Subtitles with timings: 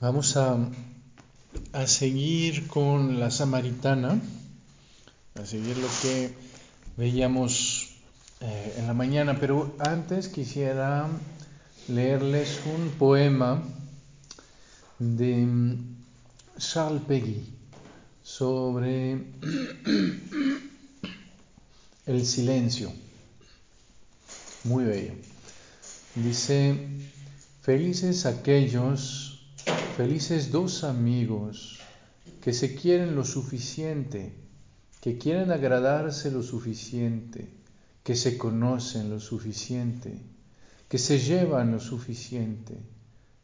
[0.00, 0.56] Vamos a,
[1.74, 4.18] a, seguir con la samaritana,
[5.34, 6.34] a seguir lo que
[6.96, 7.96] veíamos
[8.40, 11.06] eh, en la mañana, pero antes quisiera
[11.86, 13.62] leerles un poema
[14.98, 15.76] de
[16.56, 17.44] Charles Peggy
[18.22, 19.12] sobre
[22.06, 22.90] el silencio.
[24.64, 25.12] Muy bello.
[26.14, 26.88] Dice,
[27.60, 29.19] felices aquellos
[30.00, 31.78] Felices dos amigos
[32.40, 34.32] que se quieren lo suficiente,
[34.98, 37.50] que quieren agradarse lo suficiente,
[38.02, 40.18] que se conocen lo suficiente,
[40.88, 42.78] que se llevan lo suficiente,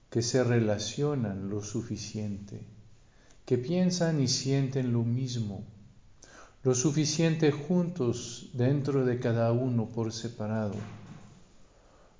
[0.08, 2.62] que se relacionan lo suficiente,
[3.44, 5.62] que piensan y sienten lo mismo,
[6.62, 10.76] lo suficiente juntos dentro de cada uno por separado,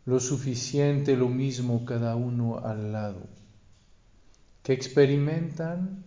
[0.05, 3.45] lo suficiente lo mismo cada uno al lado
[4.66, 6.02] que experimentan,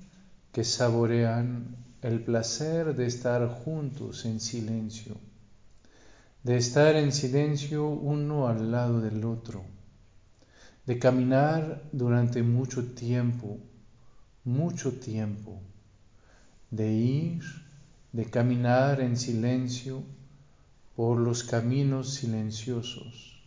[0.51, 5.15] que saborean el placer de estar juntos en silencio,
[6.43, 9.63] de estar en silencio uno al lado del otro,
[10.85, 13.59] de caminar durante mucho tiempo,
[14.43, 15.61] mucho tiempo,
[16.69, 17.43] de ir,
[18.11, 20.03] de caminar en silencio
[20.97, 23.38] por los caminos silenciosos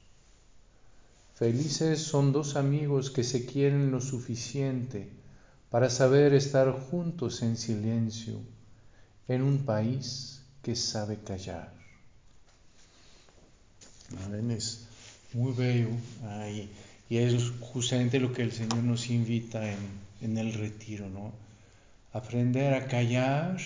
[1.42, 5.08] Felices son dos amigos que se quieren lo suficiente
[5.70, 8.38] para saber estar juntos en silencio
[9.26, 11.74] en un país que sabe callar.
[14.56, 14.86] Es
[15.32, 15.88] muy bello
[17.10, 19.80] y es justamente lo que el Señor nos invita en,
[20.20, 21.32] en el retiro, ¿no?
[22.12, 23.56] Aprender a callar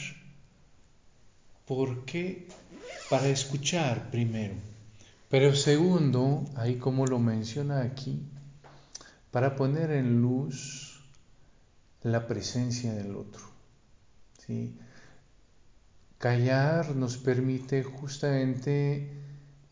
[1.66, 2.48] porque
[3.10, 4.54] para escuchar primero
[5.28, 8.22] pero segundo, ahí como lo menciona aquí,
[9.30, 11.00] para poner en luz
[12.02, 13.42] la presencia del otro.
[16.18, 19.10] Callar nos permite justamente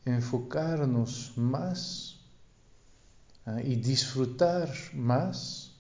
[0.05, 2.21] enfocarnos más
[3.47, 3.61] ¿ah?
[3.63, 5.73] y disfrutar más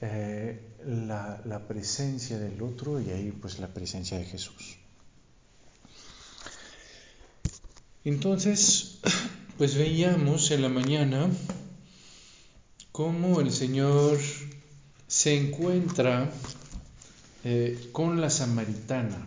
[0.00, 4.67] eh, la, la presencia del otro y ahí pues la presencia de Jesús.
[8.08, 9.00] Entonces,
[9.58, 11.28] pues veíamos en la mañana
[12.90, 14.18] cómo el Señor
[15.06, 16.32] se encuentra
[17.44, 19.26] eh, con la samaritana.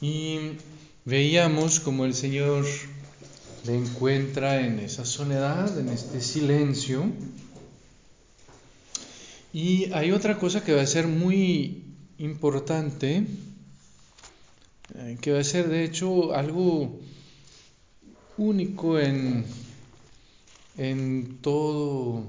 [0.00, 0.38] Y
[1.04, 2.66] veíamos como el Señor
[3.66, 7.10] le encuentra en esa soledad, en este silencio.
[9.52, 11.84] Y hay otra cosa que va a ser muy
[12.18, 13.26] importante,
[14.94, 16.98] eh, que va a ser de hecho algo
[18.36, 19.44] único en,
[20.76, 22.24] en todo,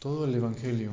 [0.00, 0.92] todo el Evangelio.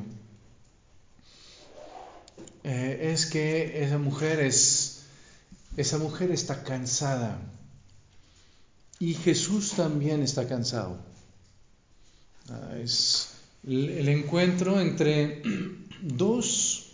[2.62, 5.04] Eh, es que esa mujer es,
[5.76, 7.40] esa mujer está cansada
[8.98, 10.96] y Jesús también está cansado.
[12.48, 13.30] Ah, es
[13.66, 15.42] el encuentro entre
[16.02, 16.92] dos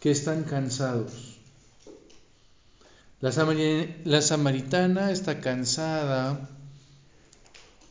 [0.00, 1.38] que están cansados.
[3.20, 3.32] La,
[4.22, 6.48] samaritana está cansada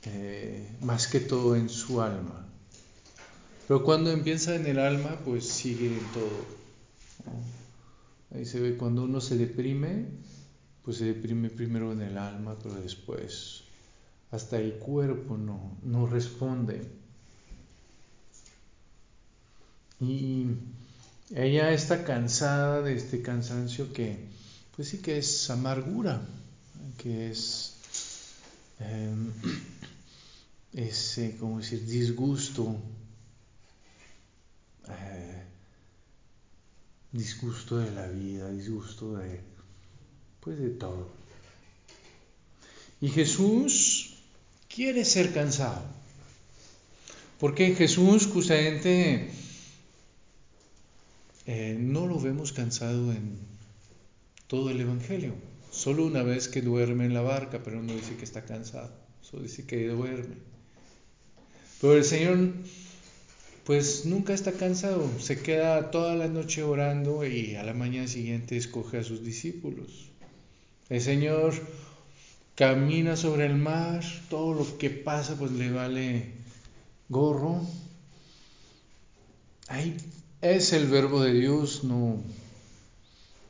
[0.03, 2.47] eh, más que todo en su alma.
[3.67, 6.46] Pero cuando empieza en el alma, pues sigue en todo.
[8.34, 10.06] Ahí se ve cuando uno se deprime,
[10.87, 13.63] pues se deprime primero en el alma, pero después
[14.31, 16.81] hasta el cuerpo no, no responde.
[19.99, 20.45] Y
[21.35, 24.29] ella está cansada de este cansancio que,
[24.77, 26.21] pues sí que es amargura,
[26.97, 27.73] que es
[28.79, 29.33] em,
[30.71, 32.77] ese, como decir, disgusto,
[34.87, 35.43] eh,
[37.11, 39.56] disgusto de la vida, disgusto de
[40.47, 41.09] pues de todo.
[43.02, 44.16] Y Jesús
[44.73, 45.82] quiere ser cansado.
[47.38, 49.29] Porque Jesús justamente
[51.47, 53.38] eh, no lo vemos cansado en
[54.47, 55.34] todo el Evangelio.
[55.70, 58.93] Solo una vez que duerme en la barca, pero no dice que está cansado.
[59.22, 60.38] Solo dice que duerme.
[61.82, 62.53] Pero el Señor
[63.66, 65.11] pues nunca está cansado.
[65.20, 70.08] Se queda toda la noche orando y a la mañana siguiente escoge a sus discípulos.
[70.89, 71.53] El Señor
[72.55, 76.31] camina sobre el mar, todo lo que pasa pues le vale
[77.09, 77.61] gorro.
[79.67, 79.97] Ahí
[80.41, 82.23] es el verbo de Dios, no,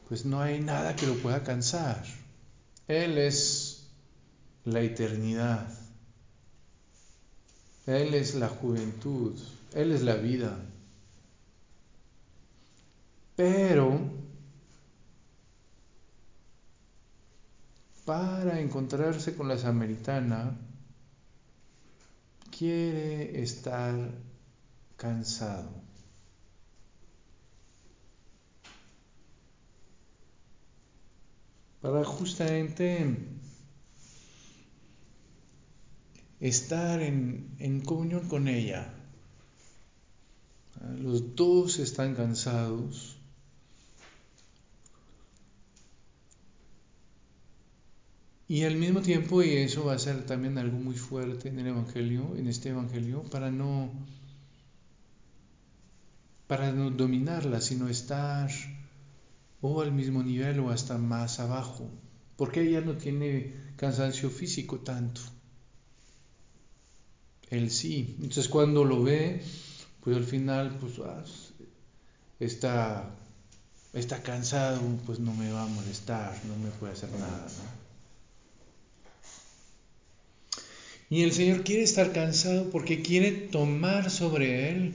[0.09, 2.03] pues no hay nada que lo pueda cansar.
[2.87, 3.87] Él es
[4.65, 5.67] la eternidad.
[7.85, 9.37] Él es la juventud.
[9.73, 10.57] Él es la vida.
[13.35, 14.16] Pero
[18.07, 20.57] para encontrarse con la samaritana,
[22.49, 23.95] quiere estar
[24.95, 25.69] cansado.
[31.81, 33.17] Para justamente
[36.39, 38.93] estar en, en comunión con ella.
[41.01, 43.06] Los dos están cansados
[48.49, 51.67] Y al mismo tiempo, y eso va a ser también algo muy fuerte en el
[51.67, 53.91] Evangelio, en este Evangelio, para no,
[56.47, 58.49] para no dominarla, sino estar
[59.59, 61.89] o al mismo nivel o hasta más abajo,
[62.37, 65.19] porque ella no tiene cansancio físico tanto.
[67.49, 68.15] Él sí.
[68.17, 69.41] Entonces cuando lo ve,
[70.01, 71.23] pues al final, pues ah,
[72.39, 73.09] está,
[73.93, 77.45] está cansado, pues no me va a molestar, no me puede hacer nada.
[77.45, 77.76] ¿no?
[81.09, 84.93] Y el Señor quiere estar cansado porque quiere tomar sobre él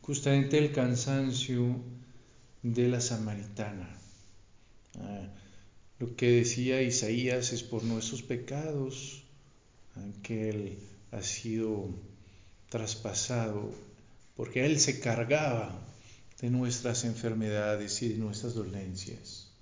[0.00, 1.76] justamente el cansancio
[2.62, 3.88] de la samaritana.
[4.98, 5.28] Ah,
[5.98, 9.22] lo que decía Isaías es por nuestros pecados
[10.22, 10.78] que Él
[11.10, 11.88] ha sido
[12.68, 13.72] traspasado,
[14.36, 15.86] porque Él se cargaba
[16.40, 19.52] de nuestras enfermedades y de nuestras dolencias.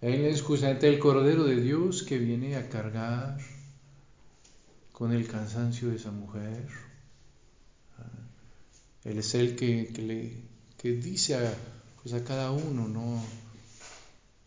[0.00, 3.38] Él es justamente el Cordero de Dios que viene a cargar
[4.94, 6.68] con el cansancio de esa mujer.
[7.98, 8.28] Ah,
[9.02, 10.40] él es el que, le,
[10.78, 11.52] que dice a,
[12.00, 13.20] pues a cada uno, ¿no?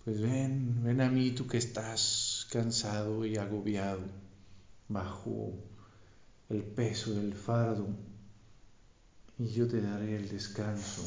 [0.06, 4.00] Pues ven, ven a mí tú que estás cansado y agobiado
[4.88, 5.54] bajo
[6.50, 7.90] el peso del fardo
[9.38, 11.04] y yo te daré el descanso.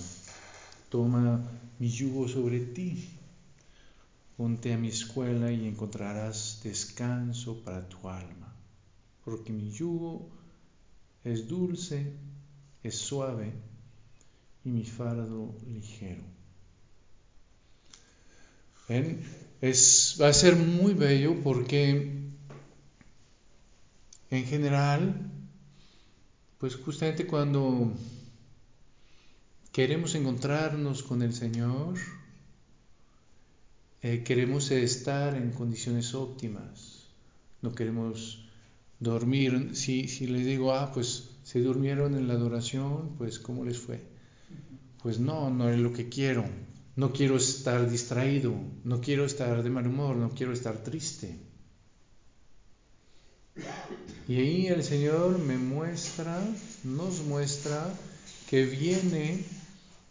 [0.91, 1.41] Toma
[1.79, 3.09] mi yugo sobre ti,
[4.37, 8.40] ponte a mi escuela y encontrarás descanso para tu alma
[9.25, 10.29] porque mi yugo
[11.25, 12.13] es dulce,
[12.83, 13.53] es suave
[14.65, 16.23] y mi fardo ligero.
[19.61, 22.31] Es, va a ser muy bello porque
[24.31, 25.31] en general,
[26.59, 27.93] pues justamente cuando
[29.71, 31.99] queremos encontrarnos con el Señor,
[34.03, 37.07] eh, queremos estar en condiciones óptimas,
[37.63, 38.50] no queremos
[39.01, 43.79] dormir, si, si les digo, ah, pues se durmieron en la adoración, pues ¿cómo les
[43.79, 44.01] fue?
[45.03, 46.45] Pues no, no es lo que quiero.
[46.97, 48.53] No quiero estar distraído,
[48.85, 51.35] no quiero estar de mal humor, no quiero estar triste.
[54.29, 56.41] Y ahí el Señor me muestra,
[56.85, 57.93] nos muestra
[58.49, 59.45] que viene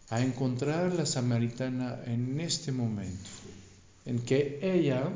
[0.10, 3.30] a encontrar la samaritana en este momento,
[4.06, 5.10] en que ella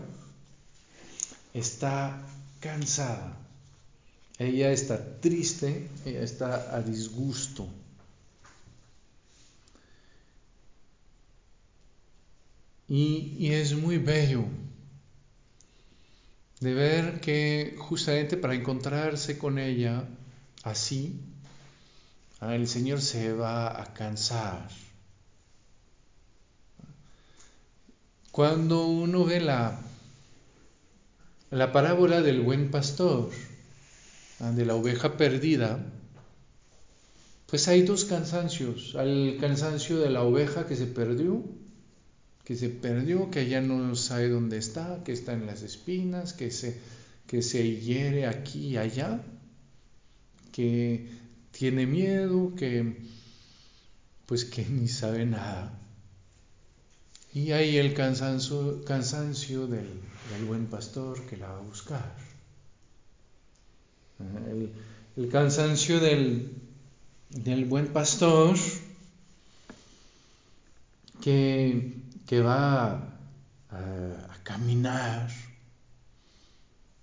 [1.54, 2.26] está
[2.60, 3.38] cansada,
[4.44, 7.68] ella está triste, ella está a disgusto.
[12.88, 14.46] Y, es muy bello
[16.60, 20.08] de ver que justamente para encontrarse con ella
[20.64, 21.20] así,
[22.40, 24.70] ah, el Señor se va a cansar.
[28.32, 29.82] Cuando uno ve la,
[31.52, 33.32] la parábola del buen pastor,
[34.40, 35.84] de la oveja perdida,
[37.48, 38.96] pues hay dos cansancios.
[38.96, 41.44] Al cansancio de la oveja que se perdió,
[42.44, 46.52] que se perdió, que ya no sabe dónde está, que está en las espinas, que
[46.52, 46.78] se,
[47.28, 49.22] que se hiere aquí y allá,
[50.52, 51.08] que
[51.52, 52.98] tiene miedo, que
[54.26, 55.80] pues que ni sabe nada.
[57.34, 59.90] Y hay el cansancio, cansancio del,
[60.32, 62.23] del buen pastor que la va a buscar
[65.16, 66.56] el, cansancio del,
[67.66, 68.56] buen pastor
[71.22, 72.02] que,
[72.42, 73.18] va
[73.70, 75.30] a, caminar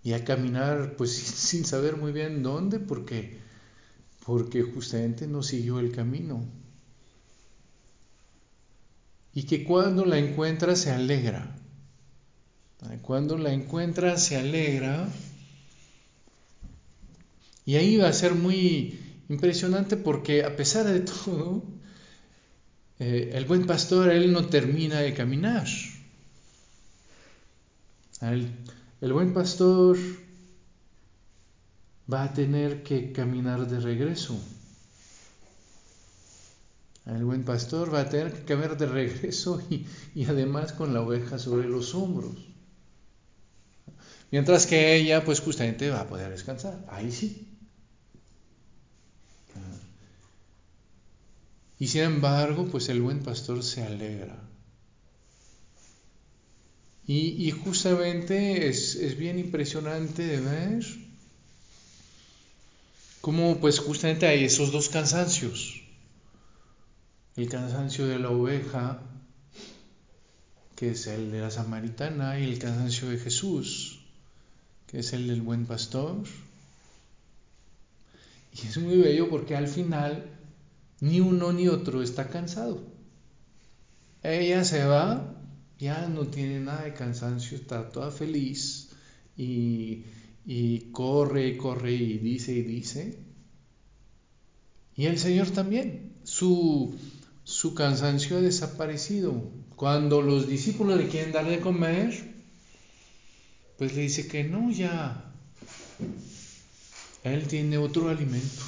[0.03, 3.39] y a caminar pues sin saber muy bien dónde porque
[4.25, 6.45] porque justamente no siguió el camino.
[9.35, 11.57] Y que cuando la encuentra se alegra.
[13.03, 15.09] Cuando la encuentra se alegra
[17.71, 18.99] y ahí va a ser muy
[19.29, 21.63] impresionante porque a pesar de todo,
[22.99, 25.69] eh, el buen pastor, él no termina de caminar.
[28.23, 29.97] el buen pastor
[32.13, 34.37] va a tener que caminar de regreso.
[37.07, 39.87] El buen pastor va a tener que caminar de regreso y,
[40.17, 42.35] y además con la oveja sobre los hombros.
[44.33, 46.85] Mientras que ella, pues justamente va a poder descansar.
[46.89, 47.47] Ahí sí.
[51.81, 54.39] Y sin embargo, pues el buen pastor se alegra.
[57.07, 60.87] Y, justamente es, es, bien impresionante de ver
[63.21, 65.83] cómo pues justamente hay esos dos cansancios.
[67.35, 69.03] El cansancio de la oveja,
[70.77, 73.99] que es el de la samaritana, y el cansancio de Jesús,
[74.87, 76.23] que es el del buen pastor.
[78.53, 80.40] Y es muy bello porque al final
[81.01, 82.83] ni uno ni otro está cansado.
[84.23, 85.35] Ella se va,
[85.79, 88.91] ya no tiene nada de cansancio, está toda feliz
[89.37, 90.05] y,
[90.93, 93.19] corre y corre y dice y dice.
[94.95, 96.95] Y el Señor también, su,
[97.45, 99.51] su cansancio ha desaparecido.
[99.77, 102.13] Cuando los discípulos le quieren dar de comer,
[103.79, 105.33] pues le dice que no, ya.
[107.25, 108.63] Él tiene otro alimento.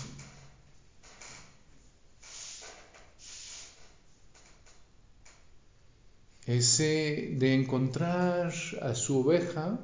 [6.47, 9.79] Ese de encontrar a su oveja,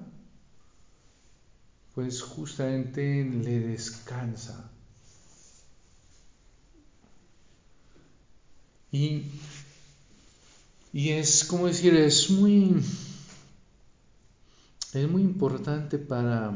[1.95, 4.71] pues justamente le descansa.
[8.91, 9.23] Y,
[10.93, 12.83] y es como decir, es muy
[14.95, 16.53] es muy importante para,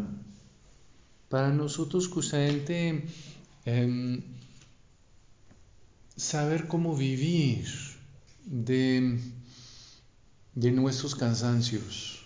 [1.29, 3.05] para nosotros justamente
[3.65, 4.23] em,
[6.17, 7.67] saber cómo vivir
[8.47, 9.21] de,
[10.55, 12.25] de nuestros cansancios,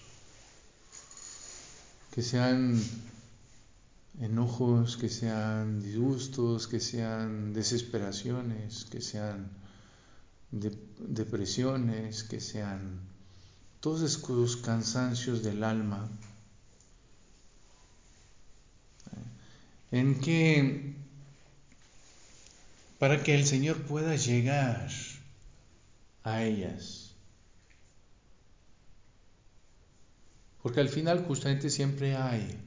[2.12, 2.83] que sean
[4.21, 9.50] enojos, que sean disgustos, que sean desesperaciones, que sean
[10.50, 13.00] depresiones, que sean
[13.80, 16.09] todos esos cansancios del alma,
[19.92, 20.95] en que
[22.99, 24.90] para que el Señor pueda llegar
[26.25, 27.06] a ellas.
[30.67, 32.59] Porque al final justamente siempre hay.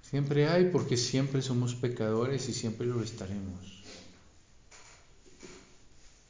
[0.00, 3.82] Siempre hay porque siempre somos pecadores y siempre lo estaremos.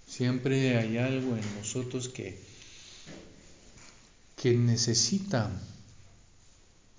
[0.06, 2.42] Siempre hay algo en nosotros que
[4.36, 5.50] que necesita,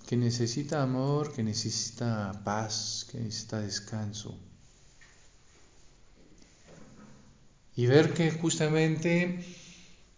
[0.06, 4.38] que necesita amor, que necesita paz, que necesita descanso.
[7.74, 9.63] Y ver que justamente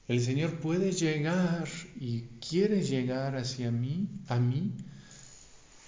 [0.09, 4.73] el Señor puede llegar y quiere llegar hacia mí, a mí,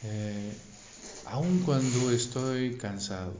[0.02, 0.52] eh,
[1.26, 3.36] aun cuando estoy cansado.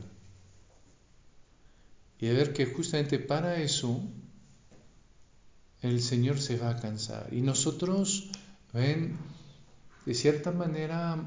[2.21, 4.01] Y ver que justamente para eso
[5.81, 7.27] el Señor se va a cansar.
[7.33, 8.29] Y nosotros,
[8.73, 9.17] ven,
[10.05, 11.23] de cierta manera,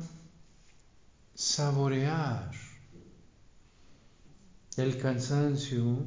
[1.34, 2.50] saborear
[4.76, 6.06] el cansancio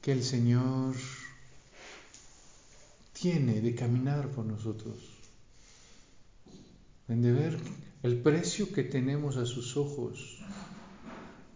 [0.00, 0.94] que el Señor
[3.12, 4.96] tiene de caminar por nosotros,
[7.08, 7.58] de ver
[8.02, 10.38] el precio que tenemos a sus ojos,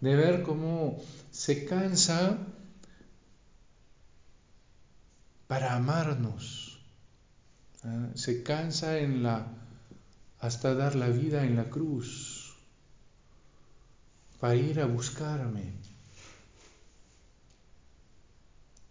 [0.00, 2.38] de ver cómo se cansa
[5.46, 6.80] para amarnos.
[7.84, 8.08] ¿ah?
[8.14, 9.46] Se cansa en la
[10.40, 12.54] hasta dar la vida en la cruz
[14.40, 15.91] para ir a buscarme.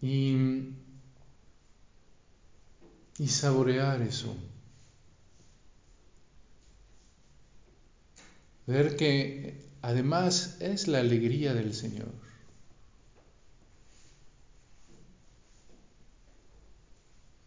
[0.02, 0.74] Y,
[3.18, 4.36] y saborear eso.
[8.66, 12.12] Ver que además es la alegría del Señor.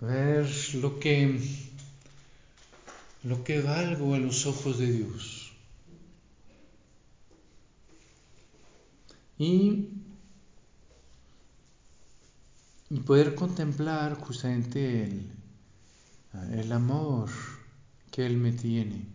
[0.05, 1.39] ver lo que,
[3.23, 5.53] lo que valgo a los ojos de Dios.
[9.37, 9.89] Y,
[12.89, 15.31] y poder contemplar justamente el,
[16.53, 17.29] el amor
[18.11, 19.05] que Él me tiene.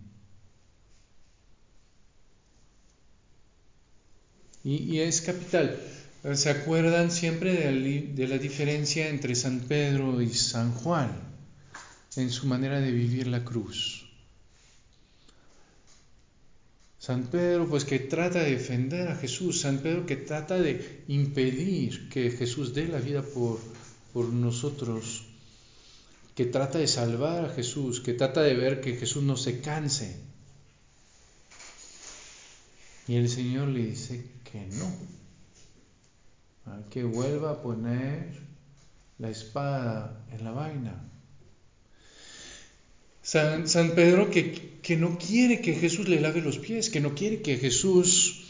[4.62, 5.78] Y, y es capital.
[6.34, 7.54] ¿Se acuerdan siempre
[8.14, 11.10] de la, diferencia entre San Pedro y San Juan
[12.14, 13.99] en su manera de vivir la cruz?
[17.00, 22.10] San Pedro pues que trata de defender a Jesús, San Pedro que trata de impedir
[22.10, 23.58] que Jesús dé la vida por,
[24.12, 25.24] por nosotros,
[26.34, 30.14] que trata de salvar a Jesús, que trata de ver que Jesús no se canse.
[33.08, 34.92] Y el Señor le dice que no,
[36.90, 38.38] que vuelva a poner
[39.18, 41.02] la espada en la vaina.
[43.30, 47.58] San, Pedro que, no quiere que Jesús le lave los pies, que no quiere que
[47.58, 48.42] Jesús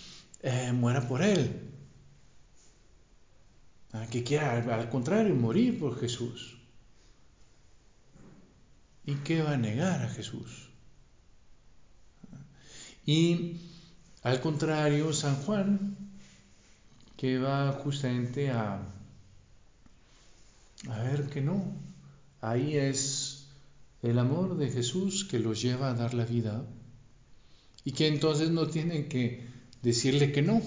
[0.42, 1.68] eh, muera por él,
[3.92, 6.56] ah, que quiera al contrario morir por Jesús.
[9.04, 10.70] ¿Y qué va a negar a Jesús?
[13.04, 13.56] Y
[14.22, 15.94] al contrario, San Juan,
[17.18, 18.80] que va justamente a,
[20.88, 21.70] a ver que no,
[22.40, 23.39] ahí es
[24.02, 26.64] el amor de Jesús que los lleva a dar la vida
[27.84, 29.46] y que entonces no tienen que
[29.82, 30.62] decirle que no.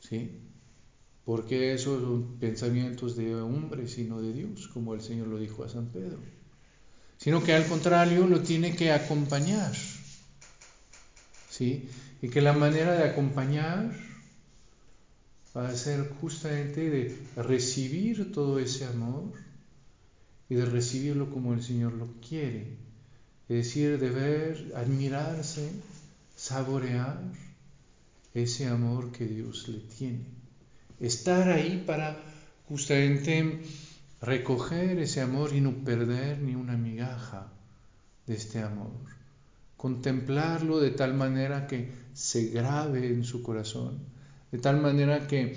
[0.00, 0.30] ¿Sí?
[1.24, 5.68] Porque esos son pensamientos de hombre, sino de Dios, como el Señor lo dijo a
[5.68, 6.18] San Pedro.
[7.18, 9.74] Sino que al contrario lo tiene que acompañar.
[11.50, 11.88] ¿Sí?
[12.22, 13.92] Y que la manera de acompañar
[15.56, 19.45] va a ser justamente de recibir todo ese amor
[20.48, 22.76] y de recibirlo como el Señor lo quiere.
[23.48, 25.70] Es decir, de ver, admirarse,
[26.34, 27.20] saborear
[28.34, 30.26] ese amor que Dios le tiene.
[31.00, 32.16] Estar ahí para
[32.68, 33.60] justamente
[34.20, 37.52] recoger ese amor y no perder ni una migaja
[38.26, 38.92] de este amor.
[39.76, 44.00] Contemplarlo de tal manera que se grabe en su corazón,
[44.50, 45.56] de tal manera que,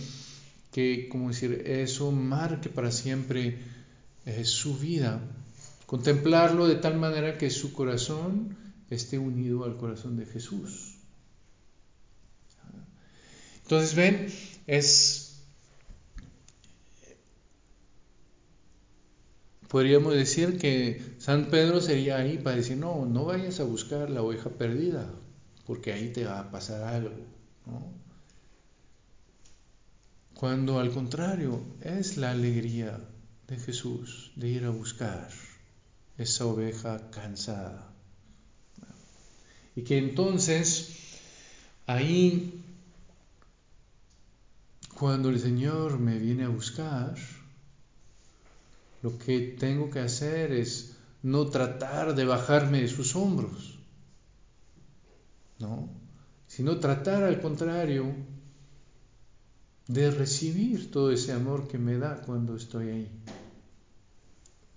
[0.71, 3.59] que como decir, eso marque para siempre
[4.45, 5.21] su vida,
[5.85, 8.57] contemplarlo de tal manera que su corazón
[8.89, 10.95] esté unido al corazón de Jesús.
[13.63, 14.27] Entonces, ven,
[14.65, 15.41] es,
[19.67, 24.23] podríamos decir que San Pedro sería ahí para decir, no, no vayas a buscar la
[24.23, 25.07] oveja perdida,
[25.67, 27.13] porque ahí te va a pasar algo.
[30.33, 32.99] Cuando al contrario es la alegría
[33.49, 35.29] de Jesús de ir a buscar
[36.17, 37.87] esa oveja cansada.
[39.75, 40.89] Y que entonces
[41.87, 42.61] ahí,
[44.93, 47.15] cuando el Señor me viene a buscar,
[49.01, 53.79] lo que tengo que hacer es no tratar de bajarme de sus hombros,
[55.57, 55.89] ¿no?
[56.47, 58.13] Sino tratar al contrario
[59.87, 63.11] de recibir todo ese amor que me da cuando estoy ahí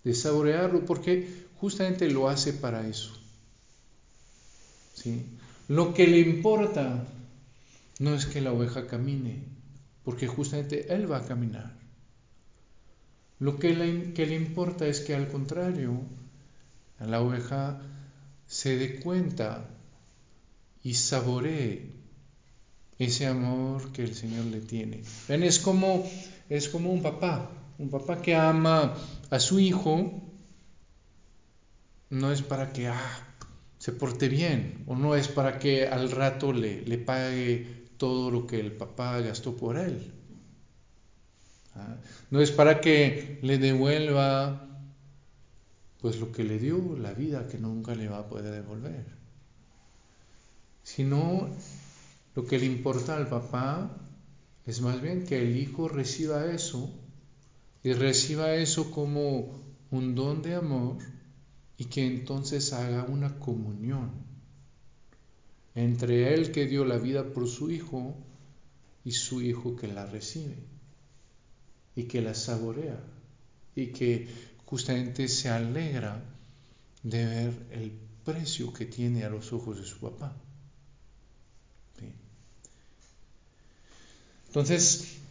[0.04, 3.12] de saborearlo, porque justamente lo hace para eso.
[4.94, 5.24] ¿sí?
[5.68, 7.06] Lo que le importa
[7.98, 9.44] no es que la oveja camine,
[10.04, 11.72] porque justamente él va a caminar.
[13.38, 16.00] Lo que le, que le importa es que al contrario,
[16.98, 17.80] a la oveja
[18.46, 19.68] se dé cuenta
[20.84, 21.90] y saboree
[22.98, 25.02] ese amor que el Señor le tiene.
[25.28, 25.42] ¿Ven?
[25.42, 26.08] Es como,
[26.48, 27.50] es como un papá
[27.82, 28.94] un papá que ama
[29.32, 30.20] a su hijo
[32.10, 33.26] no es para que ah,
[33.78, 38.46] se porte bien o no es para que al rato le, le pague todo lo
[38.46, 40.12] que el papá gastó por él.
[41.76, 41.96] ¿ah?
[42.30, 44.68] No es para que le devuelva
[46.02, 49.06] pues lo que le dio la vida que nunca le va a poder devolver.
[50.82, 51.48] Sino
[52.34, 53.96] lo que le importa al papá
[54.66, 57.01] es más bien que el hijo reciba eso
[57.82, 60.98] y reciba eso como un don de amor
[61.76, 64.10] y que entonces haga una comunión
[65.74, 68.14] entre Él que dio la vida por su Hijo
[69.04, 70.56] y su Hijo que la recibe
[71.96, 73.00] y que la saborea
[73.74, 74.28] y que
[74.66, 76.22] justamente se alegra
[77.02, 77.92] de ver el
[78.24, 80.34] precio que tiene a los ojos de su papá.
[84.46, 85.21] Entonces,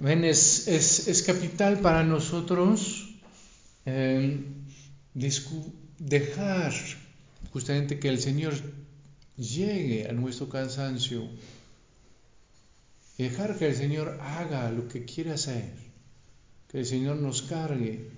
[0.00, 3.08] Ven, es, es, capital para nosotros
[3.84, 4.44] eh,
[5.98, 6.72] dejar
[7.52, 8.54] justamente que el Señor
[9.36, 11.28] llegue a nuestro cansancio
[13.18, 15.72] dejar que el Señor haga lo que quiere hacer,
[16.68, 18.08] que el Señor nos cargue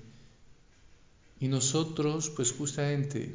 [1.41, 3.35] y nosotros pues justamente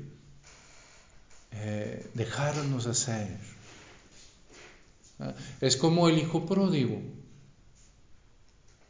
[1.51, 3.35] eh, dejarnos hacer.
[5.19, 5.33] ¿Ah?
[5.59, 7.01] Es como el hijo pródigo.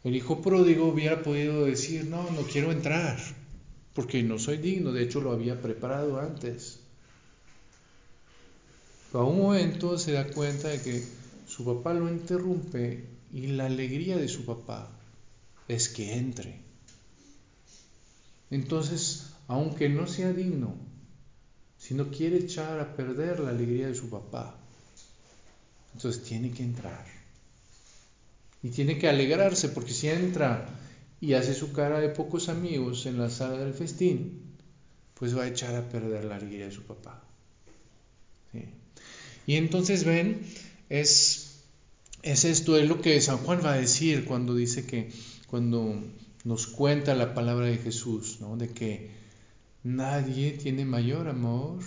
[0.06, 3.18] El hijo pródigo hubiera podido decir, no, no quiero entrar,
[3.96, 6.80] porque no soy digno, de hecho lo había preparado antes.
[9.14, 11.04] a un momento se da cuenta de que
[11.48, 14.92] su papá lo interrumpe y la alegría de su papá
[15.68, 16.60] es que entre.
[18.52, 20.76] Entonces, aunque no sea digno,
[21.80, 24.56] si no quiere echar a perder la alegría de su papá,
[25.96, 27.15] entonces tiene que entrar.
[28.66, 30.68] Y tiene que alegrarse, porque si entra
[31.22, 34.42] y hace su cara de pocos amigos en la sala del festín,
[35.14, 37.24] pues va a echar a perder la alegría de su papá.
[39.46, 40.48] Y entonces ven,
[40.90, 41.60] es,
[42.24, 45.12] es esto, es lo que San Juan va a decir cuando dice que,
[45.46, 46.02] cuando
[46.44, 48.58] nos cuenta la palabra de Jesús, ¿no?
[48.58, 49.12] de que
[49.84, 51.84] nadie tiene mayor amor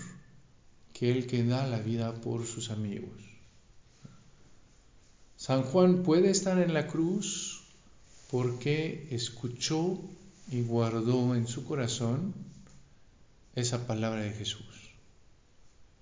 [0.93, 3.28] que el que da la vida por sus amigos.
[5.49, 7.63] San Juan puede estar en la cruz
[8.31, 9.99] porque escuchó
[10.51, 12.35] y guardó en su corazón
[13.55, 14.93] esa palabra de Jesús.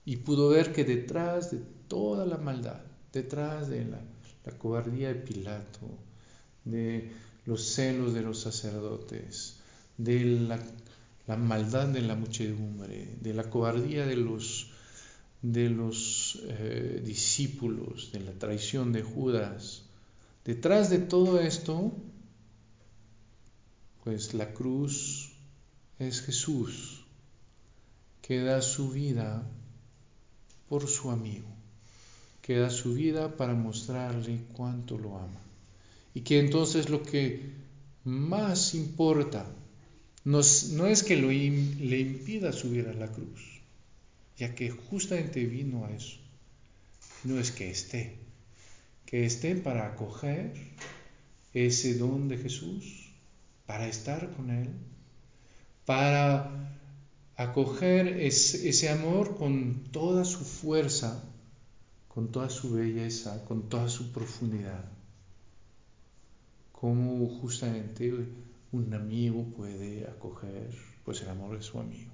[0.04, 2.80] Y pudo ver que detrás de toda la maldad,
[3.12, 4.00] detrás de la,
[4.58, 5.96] cobardía de Pilato,
[6.64, 7.12] de
[7.44, 9.60] los celos de los sacerdotes,
[9.96, 14.65] de la, maldad de la muchedumbre, de la cobardía de los,
[15.52, 19.82] de los eh, discípulos, de la traición de Judas.
[20.44, 21.92] Detrás de todo esto,
[24.02, 25.30] pues la cruz
[26.00, 27.04] es Jesús
[28.22, 29.48] que da su vida
[30.68, 31.48] por su amigo,
[32.42, 35.40] que da su vida para mostrarle cuánto lo ama.
[36.12, 37.52] Y que entonces lo que
[38.04, 39.46] más importa
[40.24, 43.55] no es, que lo le impida subir a la cruz,
[44.36, 46.18] ya que justamente vino a eso,
[47.22, 48.18] sino es que esté,
[49.06, 50.52] que esté para acoger
[51.54, 53.10] ese don de Jesús,
[53.66, 54.68] para estar con Él,
[55.86, 56.76] para
[57.36, 61.22] acoger ese amor con toda su fuerza,
[62.08, 64.84] con toda su belleza, con toda su profundidad.
[66.72, 68.12] Como justamente
[68.72, 70.70] un amigo puede acoger
[71.04, 72.12] pues el amor de su amigo.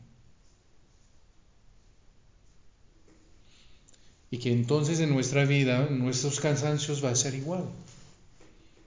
[4.33, 7.67] Y que entonces en nuestra vida, nuestros cansancios va a ser igual.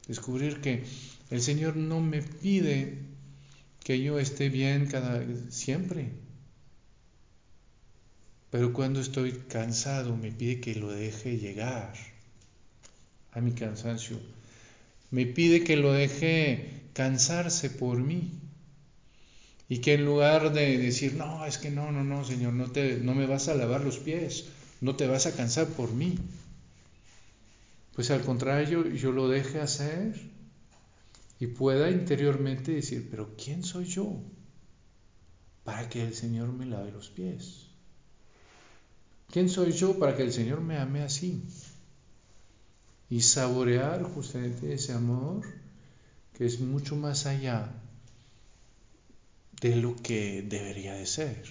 [0.08, 0.84] Descubrir que
[1.30, 2.98] el Señor no me pide
[3.84, 6.10] que yo esté bien cada siempre,
[8.50, 11.94] pero cuando estoy cansado me pide que lo deje llegar
[13.32, 14.18] a mi cansancio.
[15.12, 18.32] Me pide que lo deje cansarse por mí.
[19.70, 22.98] Y que en lugar de decir, no, es que no, no, no, Señor, no, te,
[22.98, 24.46] no me vas a lavar los pies,
[24.86, 26.16] no te vas a cansar por mí.
[27.96, 30.14] Pues al contrario, yo lo deje hacer
[31.40, 34.22] y pueda interiormente decir, pero ¿quién soy yo
[35.64, 37.66] para que el Señor me lave los pies?
[39.32, 41.42] ¿Quién soy yo para que el Señor me ame así?
[43.10, 45.48] Y saborear justamente ese amor
[46.38, 47.72] que es mucho más allá
[49.62, 51.44] de lo que debería de ser.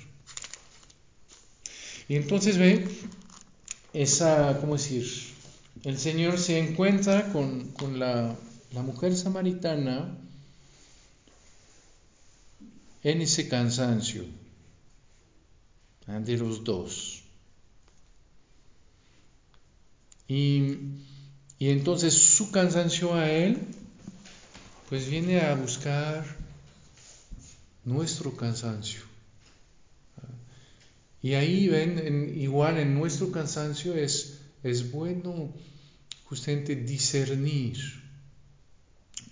[2.08, 2.86] Y entonces ve
[3.94, 5.06] esa, ¿cómo decir?
[5.84, 8.34] El Señor se encuentra con, la,
[8.72, 10.18] la mujer samaritana
[13.02, 14.24] en ese cansancio
[16.06, 17.22] de los dos.
[20.28, 20.78] Y,
[21.60, 23.58] entonces su cansancio a él,
[24.88, 26.24] pues viene a buscar
[27.84, 29.03] nuestro cansancio.
[31.24, 35.54] Y ahí ven, igual en nuestro cansancio es, es bueno
[36.24, 37.78] justamente discernir,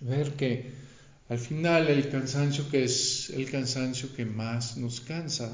[0.01, 0.73] ver que
[1.29, 5.53] al final el cansancio que es el cansancio que más nos cansa,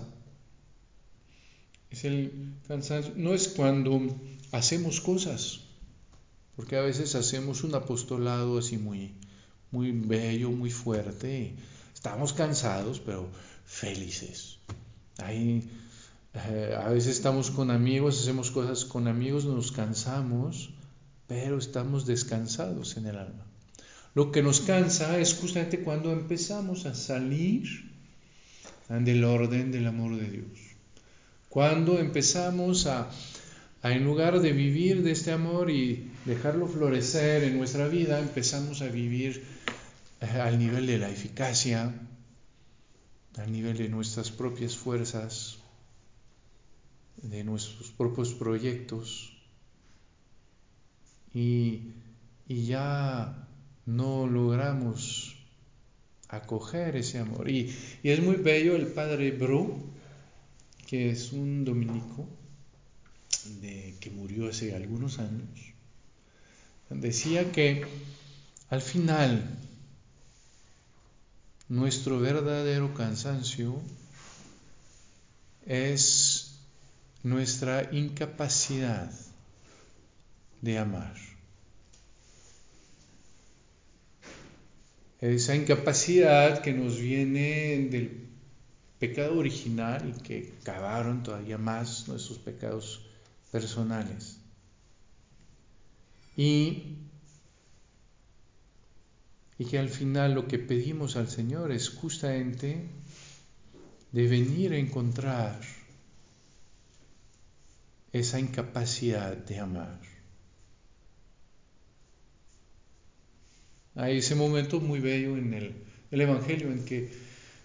[1.90, 4.00] es el cansancio, no es cuando
[4.52, 5.62] hacemos cosas,
[6.54, 9.10] porque a veces hacemos un apostolado así muy,
[9.72, 11.56] muy bello, muy fuerte,
[11.92, 13.28] estamos cansados, pero
[13.64, 14.58] felices.
[15.16, 15.68] Ahí,
[16.48, 20.70] eh, a veces estamos con amigos, hacemos cosas con amigos, nos cansamos,
[21.26, 23.44] pero estamos descansados en el alma.
[24.14, 27.88] Lo que nos cansa es justamente cuando empezamos a salir
[28.88, 30.58] del orden del amor de Dios.
[31.48, 33.10] Cuando empezamos a
[33.82, 38.88] en lugar de vivir de este amor y dejarlo florecer en nuestra vida, empezamos a
[38.88, 39.44] vivir
[40.20, 41.94] eh, al nivel de la eficacia,
[43.36, 45.57] al nivel de nuestras propias fuerzas,
[47.22, 49.32] de nuestros propios proyectos,
[51.34, 51.94] y,
[52.48, 53.46] ya
[53.84, 55.36] no logramos
[56.28, 57.50] acoger ese amor.
[57.50, 59.92] Y, y, es muy bello el padre Bru,
[60.86, 62.26] que es un dominico,
[63.60, 65.48] de, que murió hace algunos años,
[66.90, 67.84] decía que
[68.70, 69.58] al final
[71.68, 73.80] nuestro verdadero cansancio
[75.66, 76.37] es
[77.28, 79.10] nuestra incapacidad
[80.60, 81.14] de amar.
[85.20, 88.28] Esa incapacidad que nos viene del
[88.98, 93.04] pecado original y que cavaron todavía más nuestros pecados
[93.50, 94.38] personales.
[96.36, 96.98] Y,
[99.58, 102.86] y que al final lo que pedimos al Señor es justamente
[104.12, 105.77] de venir a encontrar
[108.12, 110.00] esa incapacidad de amar.
[113.94, 115.74] Hay ese momento muy bello en el,
[116.10, 117.08] el Evangelio en que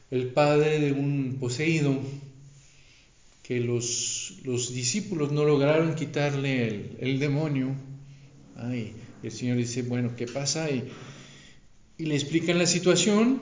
[0.09, 1.99] el padre de un poseído,
[3.43, 7.75] que los, los discípulos no lograron quitarle el, el demonio,
[8.55, 10.69] ay, el Señor dice, bueno, ¿qué pasa?
[10.69, 10.89] Y,
[11.97, 13.41] y le explican la situación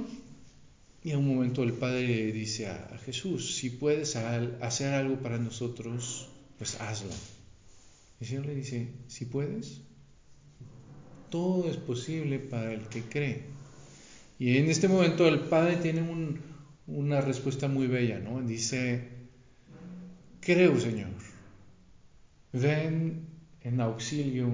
[1.03, 6.27] y a un momento el Padre dice a, Jesús, si puedes hacer algo para nosotros,
[6.62, 7.10] pues hazlo.
[8.19, 9.82] El Señor le dice, si puedes,
[11.32, 13.45] todo es posible para el que cree.
[14.38, 16.08] Y en este momento el Padre tiene
[16.86, 18.41] una respuesta muy bella, ¿no?
[18.41, 19.10] Dice,
[20.39, 21.10] creo Señor,
[22.54, 23.26] ven
[23.62, 24.47] en auxilio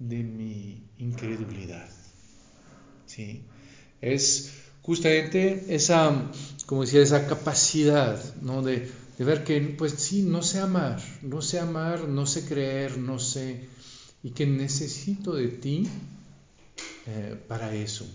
[0.00, 1.88] de mi incredulidad.
[3.06, 3.44] ¿Sí?
[4.00, 6.28] Es justamente esa,
[6.66, 8.62] como decía, esa capacidad, ¿no?
[8.62, 8.90] De,
[9.24, 13.68] ver que, pues sí, no sé amar, no sé amar, no sé creer, no sé,
[14.22, 15.88] y que necesito de ti
[17.06, 18.06] eh, para eso.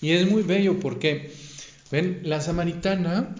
[0.00, 1.32] Y es muy bello porque,
[1.90, 3.34] ven, la samaritana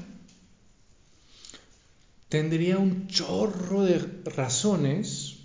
[2.29, 5.37] tendría un chorro de razones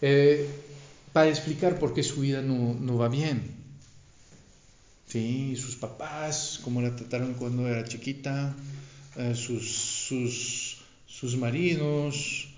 [0.00, 0.67] eh,
[1.18, 3.42] para explicar por qué su vida no, va bien.
[5.08, 8.54] Sí, sus papás, cómo la trataron cuando era chiquita,
[9.16, 12.50] eh, sus, sus, sus, maridos,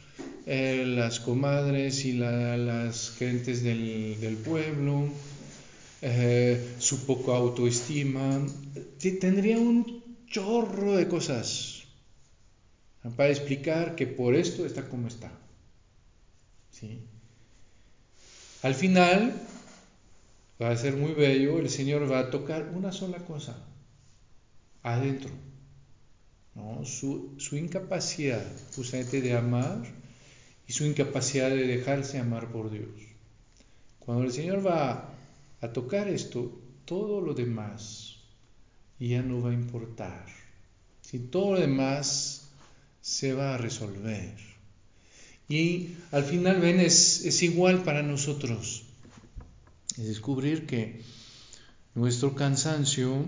[0.44, 5.08] eh, las comadres y las gentes del, del pueblo,
[6.78, 8.46] su poco autoestima.
[8.98, 11.84] Tendría un chorro de cosas
[13.16, 15.32] para explicar que por esto está como está.
[16.70, 17.00] ¿Sí?
[18.62, 19.32] Al final,
[20.60, 23.56] va a ser muy bello, el Señor va a tocar una sola cosa,
[24.82, 25.30] adentro.
[26.54, 26.84] ¿no?
[26.84, 28.44] Su, su incapacidad
[28.74, 29.82] justamente de amar
[30.66, 32.90] y su incapacidad de dejarse amar por Dios.
[33.98, 35.08] Cuando el Señor va
[35.60, 38.18] a tocar esto, todo lo demás
[38.98, 40.26] ya no va a importar.
[41.00, 42.50] Si todo lo demás
[43.00, 44.49] se va a resolver.
[45.50, 48.84] Y al final, ven, es, es igual para nosotros.
[49.98, 51.02] Es descubrir que
[51.96, 53.26] nuestro cansancio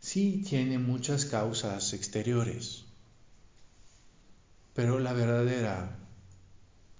[0.00, 2.82] sí tiene muchas causas exteriores,
[4.74, 5.96] pero la verdadera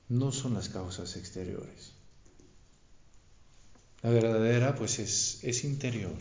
[0.08, 1.90] no son las causas exteriores.
[4.02, 6.16] La verdadera pues es, es interior.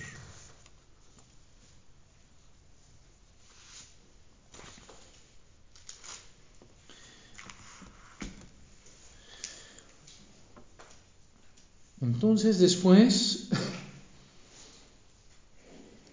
[12.02, 13.50] Entonces después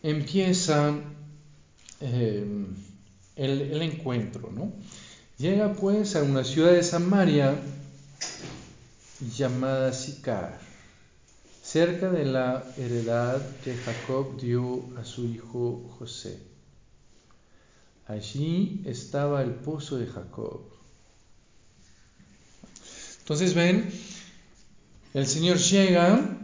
[0.03, 0.94] empieza
[2.01, 2.66] em,
[3.37, 4.72] el, encuentro, ¿no?
[5.38, 7.57] Llega pues a una ciudad de Samaria
[9.37, 10.59] llamada Sicar,
[11.62, 16.38] cerca de la heredad que Jacob dio a su hijo José.
[18.07, 20.62] Allí estaba el pozo de Jacob.
[23.20, 23.90] Entonces ven,
[25.14, 26.38] el Señor llega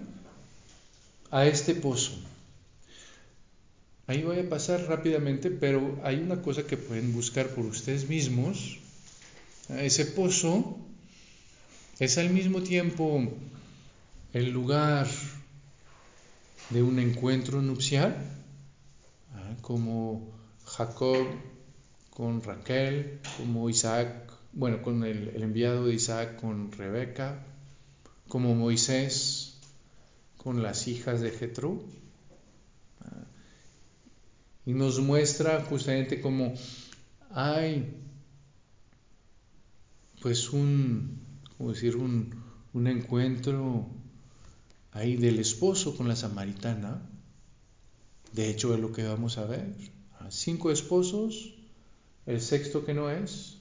[1.31, 2.13] a este pozo.
[4.07, 8.79] Ahí voy a pasar rápidamente, pero hay una cosa que pueden buscar por ustedes mismos.
[9.69, 10.79] Ese pozo
[11.99, 13.33] es al mismo tiempo
[14.33, 15.07] el lugar
[16.71, 18.17] de un encuentro nupcial,
[19.35, 19.57] ¿ah?
[19.63, 20.33] como
[20.67, 21.27] Jacob
[22.11, 27.43] con Raquel, como Isaac, bueno, con el, el enviado de Isaac con Rebeca,
[28.29, 29.59] como Moisés
[30.37, 31.83] con las hijas de Jetro.
[34.67, 36.55] Y nos muestra justamente como
[37.31, 38.01] hay
[40.25, 41.21] pues un,
[41.59, 43.87] decir, un, encuentro
[44.93, 47.03] ahí del esposo con la samaritana.
[48.33, 49.75] De hecho, es lo que vamos a ver.
[50.31, 51.55] Cinco esposos,
[52.25, 53.59] el sexto que no es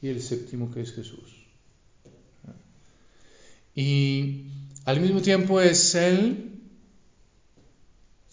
[0.00, 1.37] y el séptimo que es Jesús.
[3.80, 4.46] Y
[4.86, 6.50] al mismo tiempo es él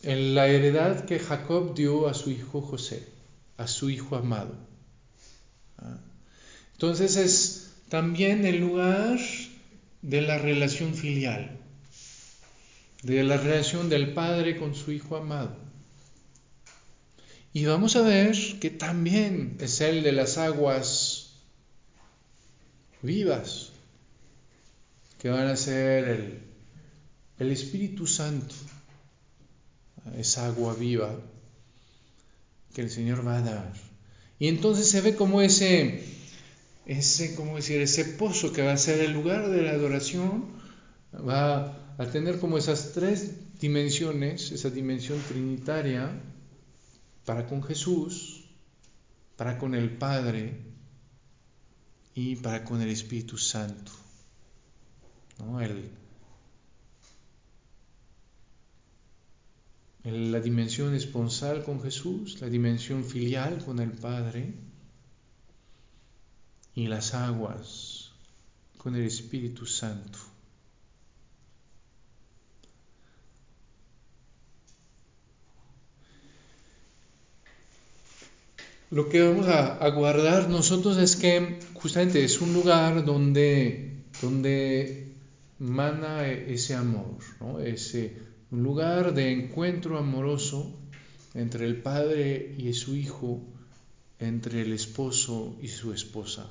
[0.01, 3.07] en la heredad que Jacob dio a su hijo José,
[3.55, 4.55] a su hijo amado.
[6.73, 9.19] Entonces es también el lugar
[10.01, 11.59] de la relación filial,
[13.03, 15.55] de la relación del padre con su hijo amado.
[17.53, 21.35] Y vamos a ver que también es el de las aguas
[23.03, 23.73] vivas,
[25.25, 26.39] que van a ser el,
[27.39, 28.53] el Espíritu Santo,
[30.19, 31.19] esa agua viva
[32.75, 33.73] que el Señor va a dar.
[34.37, 36.03] Y entonces se ve como ese,
[36.85, 37.81] ese, ¿cómo decir?
[37.81, 40.45] Ese pozo que va a ser el lugar de la adoración,
[41.27, 46.21] va a tener como esas tres dimensiones, esa dimensión trinitaria,
[47.25, 48.45] para con Jesús,
[49.37, 50.53] para con el Padre
[52.13, 54.04] y para con el Espíritu Santo.
[55.39, 55.61] ¿No?
[55.61, 55.91] El,
[60.03, 64.53] la dimensión esponsal con Jesús, la dimensión filial con el Padre
[66.75, 68.11] y las aguas
[68.77, 70.19] con el Espíritu Santo.
[78.91, 85.04] Lo que vamos a, guardar nosotros es que justamente es un lugar donde, donde
[85.59, 87.59] mana ese amor, ¿no?
[87.59, 88.17] ese
[88.51, 90.77] lugar de encuentro amoroso
[91.33, 93.41] entre el padre y su hijo,
[94.19, 96.47] entre el esposo y su esposa.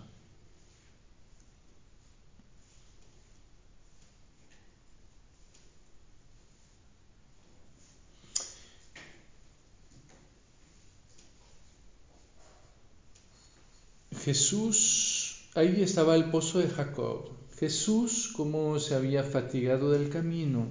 [14.25, 17.44] Jesús, ahí estaba el pozo de Jacob.
[17.59, 20.67] Jesús, como se había fatigado del camino,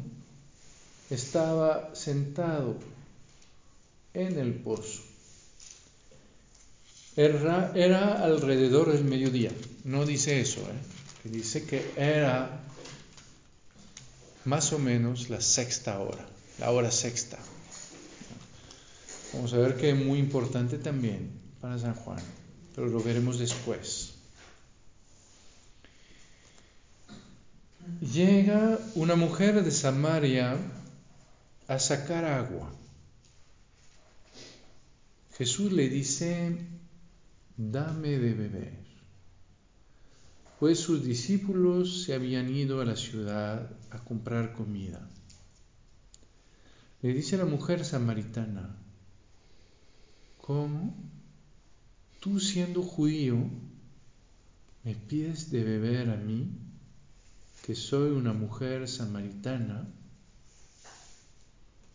[1.10, 2.76] estaba sentado
[4.13, 5.02] en el pozo.
[7.15, 9.52] Era, alrededor del mediodía.
[9.84, 11.30] No dice eso, ¿eh?
[11.30, 12.63] dice que era
[14.46, 16.26] más o menos la sexta hora,
[16.60, 17.38] la hora sexta.
[19.34, 22.22] Vamos a ver que es muy importante también para San Juan
[22.76, 24.03] pero lo veremos después.
[28.02, 30.58] Llega una mujer de Samaria
[31.67, 32.72] a sacar agua.
[35.38, 36.58] Jesús le dice,
[37.58, 38.74] dame de beber.
[40.60, 45.08] Pues sus discípulos se habían ido a la ciudad a comprar comida.
[47.02, 48.78] Le dice la mujer samaritana,
[50.39, 50.93] ¿cómo?
[52.24, 53.36] tú siendo judío,
[54.86, 56.48] me pides de beber a mí,
[57.63, 59.88] que soy una mujer samaritana,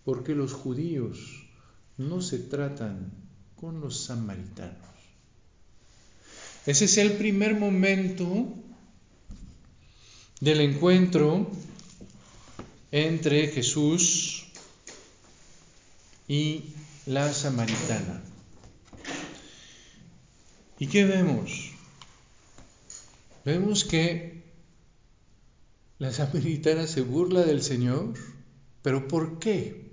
[0.03, 1.19] porque los judíos
[1.99, 3.13] no se tratan
[3.55, 4.89] con los samaritanos.
[6.65, 8.55] Ese es el primer momento
[10.41, 11.51] del encuentro
[12.91, 14.47] entre Jesús
[16.27, 16.65] y
[17.05, 18.23] la samaritana.
[20.79, 21.73] ¿Y qué vemos?
[23.45, 24.38] Vemos que
[25.99, 28.15] la samaritana se burla del Señor,
[28.83, 29.89] pero ¿por qué?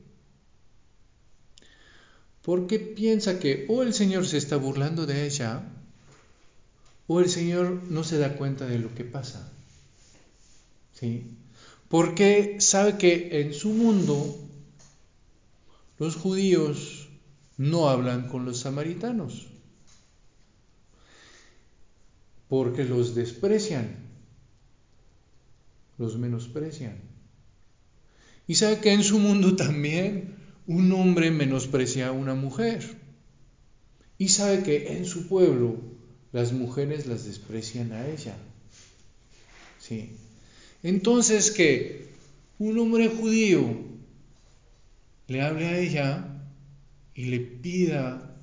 [2.42, 5.64] Porque piensa que o el Señor se está burlando de ella,
[7.08, 9.52] o el Señor no se da cuenta de lo que pasa.
[10.94, 11.38] ¿Sí?
[11.90, 14.38] Porque sabe que en su mundo
[15.98, 17.10] los judíos
[17.58, 19.48] no hablan con los samaritanos
[22.48, 24.05] porque los desprecian,
[25.98, 26.98] los menosprecian.
[28.48, 30.36] Y sabe que en su mundo también
[30.68, 32.98] un hombre menosprecia a una mujer.
[34.18, 35.78] Y sabe que en su pueblo
[36.32, 38.36] las mujeres las desprecian a ella.
[39.80, 40.12] ¿Sí?
[40.84, 42.10] Entonces que
[42.60, 43.64] un hombre judío
[45.28, 46.42] le hable a ella
[47.14, 48.36] y le pida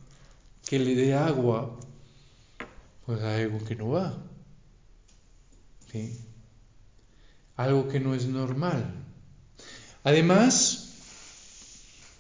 [0.67, 1.79] que le dé agua
[3.07, 4.17] pues hay algo que no va.
[7.57, 8.85] Algo que no es normal.
[10.05, 10.95] Además,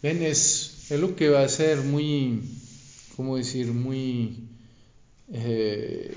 [0.02, 2.42] ven, es, lo que va a ser muy,
[3.16, 3.72] ¿cómo decir?
[3.72, 4.48] Muy,
[5.32, 6.14] eh,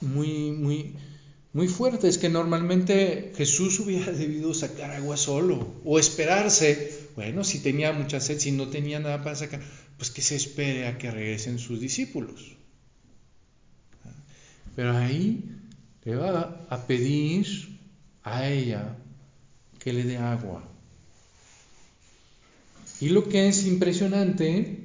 [0.00, 0.94] muy, muy,
[1.52, 6.92] muy fuertes que normalmente Jesús hubiera debido sacar agua solo o esperarse.
[7.14, 9.60] Bueno, si tenía mucha sed, si no tenía nada para sacar,
[9.98, 12.56] pues que se espere a que regresen sus discípulos.
[14.74, 15.44] Pero ahí
[16.04, 17.46] le va a pedir
[18.22, 18.96] a ella
[19.78, 20.62] que le dé agua.
[23.00, 24.84] Y lo que es impresionante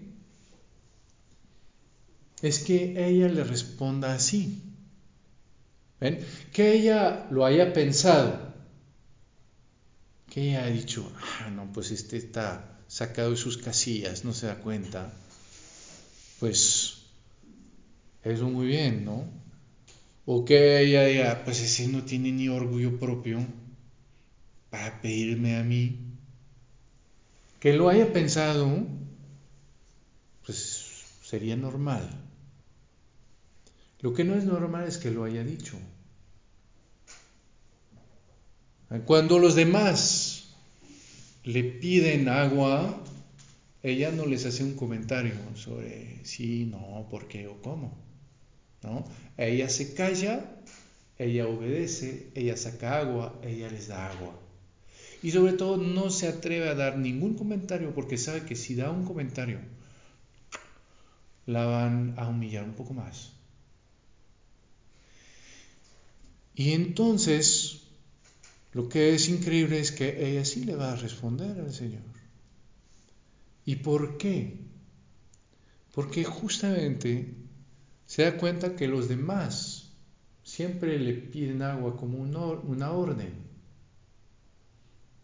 [2.42, 4.62] es que ella le responda así.
[6.54, 8.54] Que ella lo haya pensado.
[10.30, 14.48] Que ella haya dicho, ah, no, pues este está sacado de sus casillas, no se
[14.48, 15.14] da cuenta.
[16.40, 17.04] Pues
[18.24, 19.26] eso muy bien, ¿no?
[20.32, 23.44] O que ella diga, pues ese no tiene ni orgullo propio
[24.70, 25.98] para pedirme a mí.
[27.60, 28.86] Que lo haya pensado,
[30.46, 30.86] pues
[31.24, 32.08] sería normal.
[34.02, 35.80] Lo que no es normal es que lo haya dicho.
[39.08, 40.54] Cuando los demás
[41.44, 43.02] le piden agua,
[43.82, 48.09] ella no les hace un comentario sobre sí, no, por qué o cómo.
[49.38, 50.46] Ella se calla,
[51.18, 54.40] ella obedece, ella saca agua, ella les da agua.
[55.22, 58.90] Y sobre todo no se atreve a dar ningún comentario porque sabe que si da
[58.90, 59.60] un comentario,
[61.46, 63.34] la van a humillar un poco más.
[66.56, 67.82] Y entonces,
[68.74, 72.04] lo que es increíble es que ella sí le va a responder al Señor.
[73.66, 74.58] ¿Y por qué?
[75.94, 77.39] Porque justamente
[78.10, 79.92] se da cuenta que los demás
[80.44, 83.32] siempre le piden agua como una orden,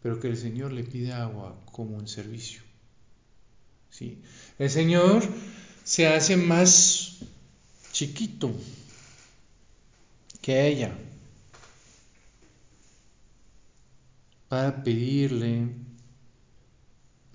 [0.03, 2.61] pero que el Señor le pide agua como un servicio.
[3.89, 4.21] ¿Sí?
[4.59, 5.23] El Señor
[5.83, 7.17] se hace más
[7.91, 8.51] chiquito
[10.43, 10.95] que ella.
[14.47, 15.69] para pedirle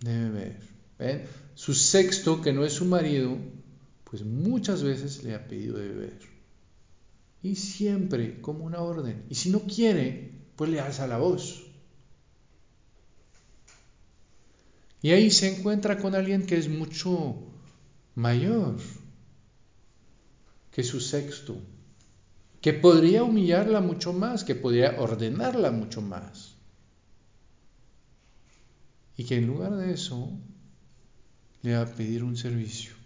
[0.00, 0.60] de beber.
[0.96, 1.26] ¿Ven?
[1.56, 3.36] Su sexto, que no es su marido,
[4.10, 6.18] pues muchas veces le ha pedido de beber.
[7.42, 9.24] Y siempre como una orden.
[9.30, 11.64] Y si no quiere, pues le alza la voz.
[15.00, 17.36] Y ahí se encuentra con alguien que es mucho
[18.16, 18.76] mayor
[20.72, 21.56] que su sexto,
[22.60, 26.56] que podría humillarla mucho más, que podría ordenarla mucho más.
[29.16, 30.30] Y que en lugar de eso
[31.62, 32.99] le va a pedir un servicio.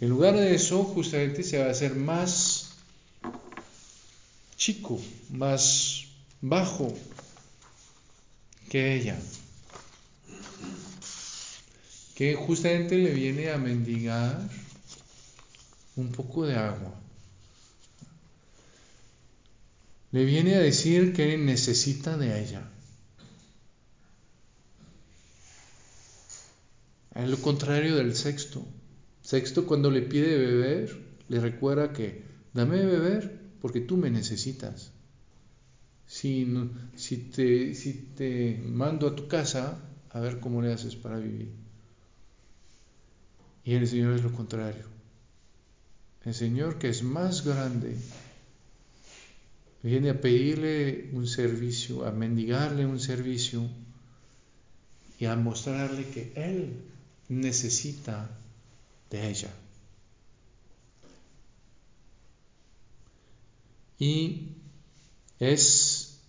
[0.00, 2.76] En lugar de eso, justamente se va a hacer más
[4.56, 6.04] chico, más
[6.40, 6.94] bajo
[8.68, 9.18] que ella.
[12.14, 14.48] Que justamente le viene a mendigar
[15.96, 16.94] un poco de agua.
[20.12, 22.68] Le viene a decir que necesita de ella.
[27.14, 28.66] Es lo contrario del sexto.
[29.26, 30.96] Sexto, cuando le pide beber,
[31.28, 32.22] le recuerda que
[32.54, 34.92] dame de beber porque tú me necesitas.
[36.06, 36.46] Si,
[37.34, 41.50] te, si te mando a tu casa, a ver cómo le haces para vivir.
[43.64, 44.84] Y el Señor es lo contrario.
[46.24, 47.96] El Señor que es más grande,
[49.82, 53.68] viene a pedirle un servicio, a mendigarle un servicio
[55.18, 56.74] y a mostrarle que Él
[57.28, 58.30] necesita
[59.10, 59.50] de ella.
[63.98, 64.56] Y
[65.38, 66.20] es,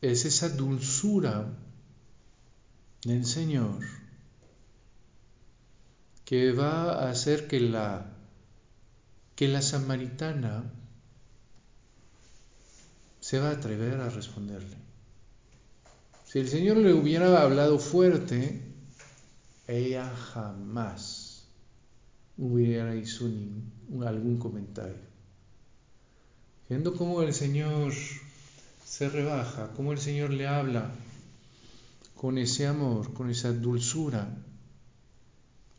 [0.00, 1.46] es esa dulzura
[3.04, 3.80] del Señor
[6.24, 8.06] que va a hacer que la,
[9.36, 10.72] que la samaritana
[13.20, 14.76] se va a atrever a responderle.
[16.24, 18.62] Si el Señor le hubiera hablado fuerte,
[19.66, 21.23] ella jamás
[22.36, 23.30] hubiera hecho
[24.06, 24.96] algún comentario.
[26.68, 27.92] Viendo cómo el Señor
[28.84, 30.90] se rebaja, cómo el Señor le habla
[32.16, 34.28] con ese amor, con esa dulzura,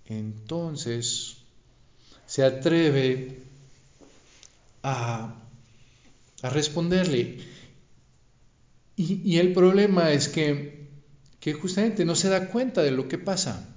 [0.06, 1.38] entonces
[2.28, 3.40] se atreve
[4.84, 5.34] a,
[6.44, 7.40] responderle.
[8.98, 10.88] Y, el problema es que,
[11.40, 13.75] que justamente no se da cuenta de lo que pasa.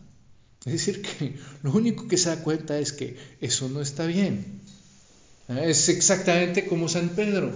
[0.65, 4.61] Es decir, que lo único que se da cuenta es que eso no está bien.
[5.49, 5.65] ¿Ah?
[5.65, 7.53] Es exactamente como San Pedro.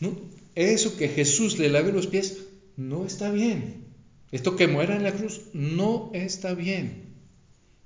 [0.00, 0.16] ¿no?
[0.54, 2.38] Eso que Jesús le lave los pies
[2.76, 3.84] no está bien.
[4.32, 7.14] Esto que muera en la cruz no está bien.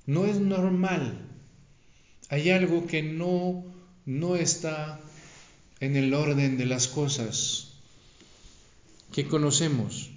[0.07, 1.27] No es normal.
[2.29, 3.65] Hay algo que no,
[4.05, 5.01] no está
[5.81, 7.73] en el orden de las cosas
[9.13, 10.11] que conocemos.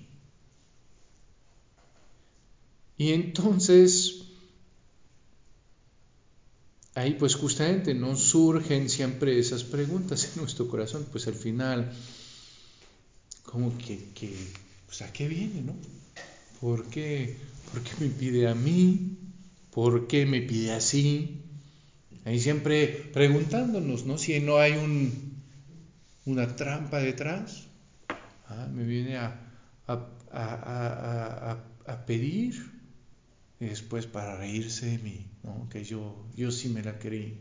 [2.97, 4.18] Y entonces,
[6.99, 11.91] ahí pues justamente nos surgen siempre esas preguntas en nuestro corazón, pues al final,
[13.43, 14.33] como que, que
[14.85, 15.75] pues a qué viene, ¿no?
[16.59, 17.37] ¿Por qué,
[17.71, 19.17] ¿Por qué me pide a mí?
[19.71, 21.41] ¿Por qué me pide así?
[22.25, 24.17] Ahí siempre preguntándonos, ¿no?
[24.17, 25.41] Si no hay un,
[26.25, 27.67] una trampa detrás.
[28.47, 29.39] Ah, me viene a,
[29.87, 32.55] a, a, pedir
[33.59, 35.67] y después para reírse de mí, ¿no?
[35.69, 37.39] Que yo, yo sí me la creí.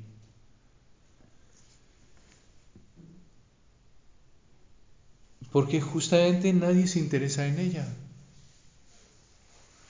[5.52, 7.88] Porque justamente nadie se interesa en ella.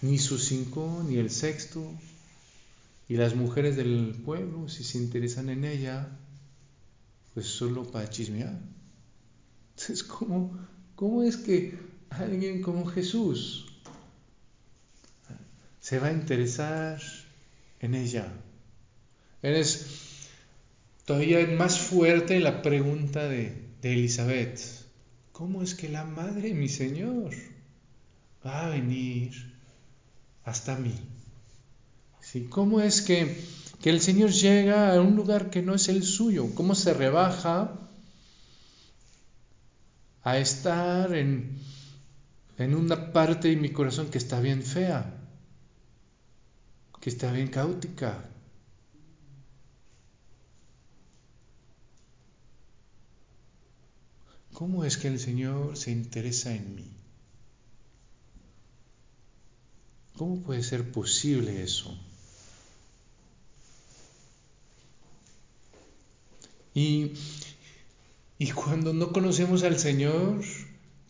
[0.03, 1.93] Ni su cinco, ni el sexto,
[3.09, 6.09] y las mujeres del pueblo, si se interesan en ella,
[7.35, 8.57] pues solo para chismear.
[9.71, 10.57] Entonces, ¿cómo,
[10.95, 11.79] cómo es que
[12.11, 13.67] alguien como Jesús
[15.81, 17.01] se va a interesar
[17.81, 18.33] en ella?
[19.43, 19.87] Es
[21.05, 24.61] todavía más fuerte la pregunta de, de Elizabeth.
[25.33, 27.33] ¿Cómo es que la madre, mi Señor,
[28.45, 29.33] va a venir
[30.45, 30.95] hasta mí?
[32.51, 33.37] ¿Cómo es que,
[33.85, 36.55] el Señor llega a un lugar que no es el suyo?
[36.55, 37.73] ¿Cómo se rebaja
[40.23, 41.59] a estar en,
[42.59, 45.18] en una parte de mi corazón que está bien fea,
[47.01, 48.25] que está bien caótica?
[54.53, 56.91] ¿Cómo es que el Señor se interesa en mí?
[60.17, 61.97] ¿Cómo puede ser posible eso?
[66.75, 67.13] Y,
[68.55, 70.45] cuando no conocemos al Señor,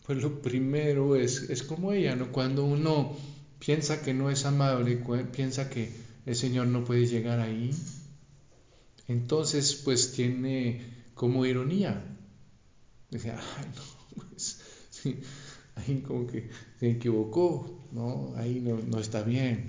[0.07, 2.32] pues lo primero es, es como ella, ¿no?
[2.32, 3.16] Cuando uno
[3.59, 5.02] piensa que no es amable,
[5.32, 5.90] piensa que
[6.26, 7.70] el Señor no puede llegar ahí,
[9.09, 10.82] entonces pues tiene
[11.14, 12.02] como ironía.
[13.11, 15.20] Dice, ay, no, pues sí,
[15.74, 18.34] ahí como que se equivocó, ¿no?
[18.36, 19.66] Ahí no, no está bien.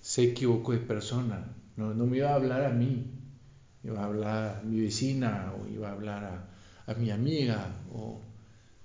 [0.00, 3.06] se equivocó de persona, no, no me iba a hablar a mí,
[3.82, 6.48] iba a hablar a mi vecina o iba a hablar
[6.86, 8.20] a, mi amiga, o,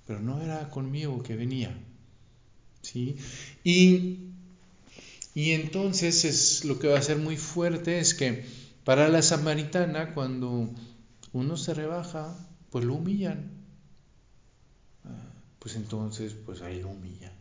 [0.08, 1.76] pero no era conmigo que venía.
[2.82, 3.18] ¿sí?
[3.64, 4.32] Y,
[5.34, 8.46] y entonces es, lo que va a ser muy fuerte es que
[8.84, 10.74] para la samaritana cuando
[11.34, 12.38] uno se rebaja,
[12.70, 13.52] pues lo humillan.
[15.06, 17.34] Ah, pues entonces, pues ahí lo humillan.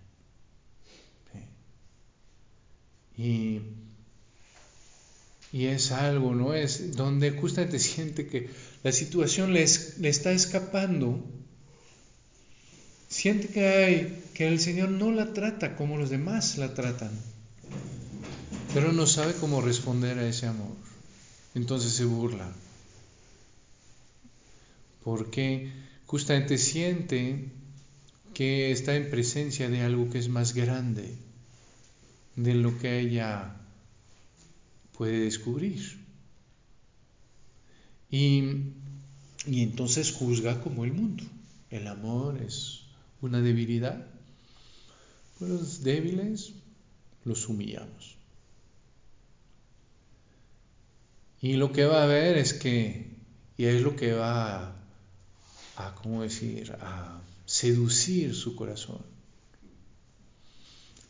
[3.17, 3.61] Y
[5.53, 6.55] y es algo, ¿no?
[6.55, 8.51] Es donde justamente siente que
[8.83, 9.67] la situación le,
[9.99, 11.25] le está escapando.
[13.09, 17.11] Siente que, hay, que el Señor no la trata como los demás la tratan,
[18.73, 20.77] pero no sabe cómo responder a ese amor.
[21.57, 22.49] Entonces se burla.
[25.03, 25.73] Porque
[26.07, 27.51] justamente siente
[28.33, 31.19] que está en presencia de algo que es más grande
[32.37, 33.57] de lo que ella
[34.97, 35.99] puede descubrir.
[38.09, 38.45] Y,
[39.49, 41.25] entonces juzga como el mundo.
[41.71, 42.85] El amor es
[43.21, 44.18] una debilidad.
[45.41, 46.53] Los débiles
[47.25, 48.17] los humillamos.
[51.41, 53.07] Y lo que va a ver es que,
[53.57, 54.77] y es lo que va a,
[55.77, 59.01] a ¿cómo decir?, a seducir su corazón.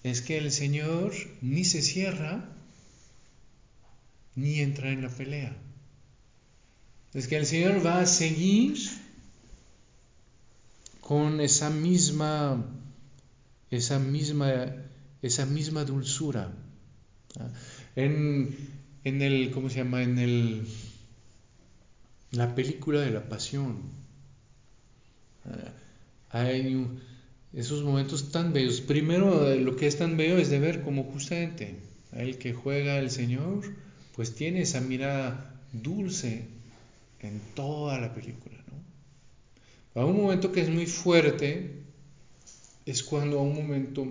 [0.02, 2.48] Es que el Señor ni se cierra
[4.36, 5.56] ni entrar en la pelea.
[7.14, 8.78] Es que el Señor va a seguir
[11.00, 12.64] con esa misma,
[13.70, 14.52] esa misma,
[15.22, 16.52] esa misma dulzura.
[17.96, 18.56] En,
[19.04, 20.02] en el, ¿cómo se llama?
[20.02, 20.66] En el,
[22.32, 23.82] la película de la pasión.
[26.30, 26.86] Hay
[27.52, 28.80] esos momentos tan bellos.
[28.80, 31.76] Primero, lo que es tan bello es de ver como justamente
[32.12, 33.62] el que juega el Señor
[34.14, 36.48] pues tiene esa mirada dulce
[37.20, 38.56] en toda la película.
[39.94, 40.02] ¿no?
[40.02, 41.77] A un momento que es muy fuerte
[42.88, 44.08] es cuando a un momento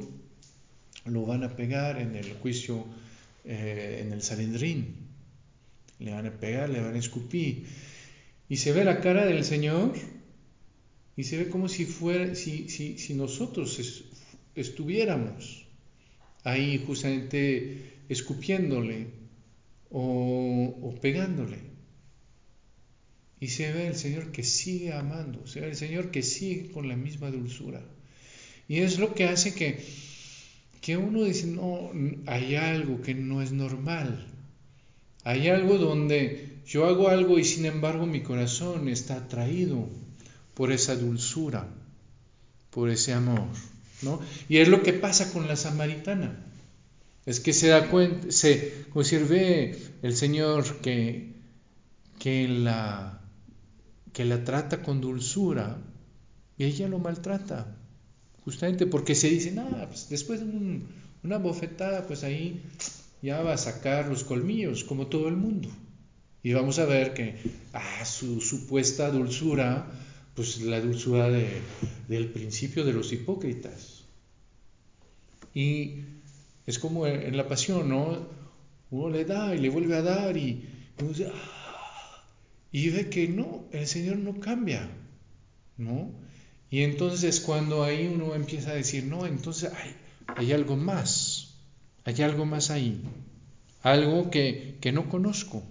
[1.06, 2.86] lo van a pegar en el juicio,
[3.44, 4.96] eh, en el salendrín.
[5.98, 7.66] Le van a pegar, le van a escupir.
[8.48, 9.96] Y se ve la cara del Señor
[11.16, 14.04] y se ve como si, fuera, si, nosotros
[14.54, 15.66] estuviéramos
[16.44, 19.08] ahí justamente escupiéndole
[19.90, 21.58] o, pegándole.
[23.40, 26.88] Y se ve el Señor que sigue amando, se ve el Señor que sigue con
[26.88, 27.97] la misma dulzura.
[28.68, 29.84] Y es lo que hace que,
[30.82, 31.92] que uno dice, no,
[32.26, 34.28] hay algo que no es normal.
[35.24, 39.88] Hay algo donde yo hago algo y sin embargo mi corazón está atraído
[40.54, 41.68] por esa dulzura,
[42.72, 43.48] por ese amor.
[44.02, 44.20] ¿no?
[44.50, 46.44] Y es lo que pasa con la samaritana.
[47.26, 51.34] Es que se da cuenta, se, como el Señor que,
[52.20, 53.22] que, la,
[54.14, 55.78] que la trata con dulzura
[56.58, 57.77] y ella lo maltrata.
[58.48, 60.46] Justamente porque se dice, nada, pues después de
[61.22, 62.64] una bofetada, pues ahí
[63.22, 65.68] ya va a sacar los colmillos, como todo el mundo.
[66.44, 67.36] Y vamos a ver que
[67.74, 69.92] ah, su supuesta dulzura,
[70.34, 74.06] pues la dulzura del principio de los hipócritas.
[75.54, 76.06] Y
[76.66, 78.30] es como en la pasión, ¿no?
[78.92, 80.70] Uno le da y le vuelve a dar y,
[81.26, 82.24] ah",
[82.72, 84.90] y ve que no, el Señor no cambia,
[85.76, 86.27] ¿no?
[86.70, 89.96] Y entonces cuando ahí uno empieza a decir, no, entonces hay,
[90.28, 91.56] hay algo más,
[92.04, 93.02] hay algo más ahí,
[93.82, 95.64] algo que, que no conozco.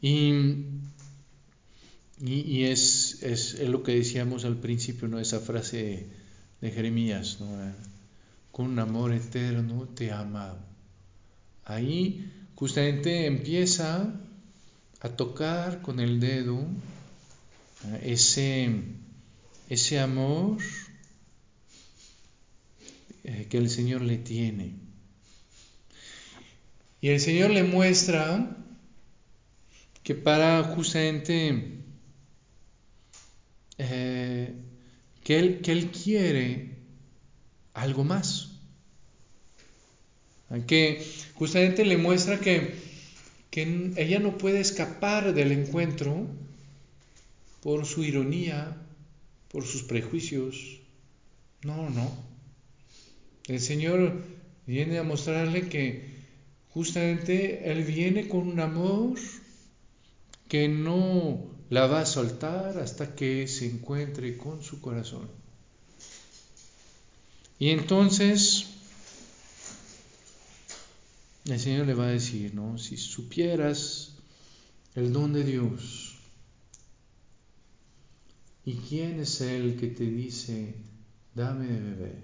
[0.00, 0.32] Y,
[2.20, 5.18] y, es, es, lo que decíamos al principio, ¿no?
[5.18, 6.06] esa frase
[6.60, 7.48] de Jeremías, ¿no?
[8.52, 10.58] con amor eterno te he amado.
[11.64, 14.14] Ahí justamente empieza
[15.00, 16.66] a tocar con el dedo
[18.02, 18.70] ese
[19.68, 20.58] ese amor
[23.24, 24.72] eh, que el Señor le tiene.
[27.00, 28.56] Y el Señor le muestra
[30.02, 31.78] que para justamente
[33.76, 34.54] eh,
[35.22, 36.70] que, él, que Él quiere
[37.74, 38.52] algo más.
[40.66, 42.74] Que justamente le muestra que,
[43.50, 46.26] que ella no puede escapar del encuentro
[47.62, 48.78] por su ironía,
[49.50, 50.80] por sus prejuicios.
[51.62, 52.10] No, no.
[53.46, 54.22] El Señor
[54.66, 56.18] viene a mostrarle que
[56.70, 59.18] justamente Él viene con un amor
[60.48, 65.28] que no la va a soltar hasta que se encuentre con su corazón.
[67.58, 68.66] Y entonces
[71.44, 72.78] el Señor le va a decir, ¿no?
[72.78, 74.12] Si supieras
[74.94, 76.07] el don de Dios,
[78.68, 80.74] ¿Y quién es el que te dice,
[81.34, 82.18] dame de beber?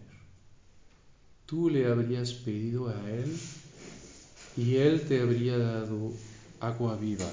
[1.46, 3.34] Tú le habrías pedido a él
[4.54, 6.12] y él te habría dado
[6.60, 7.30] agua viva.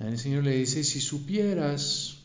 [0.00, 2.18] El Señor le dice, si supieras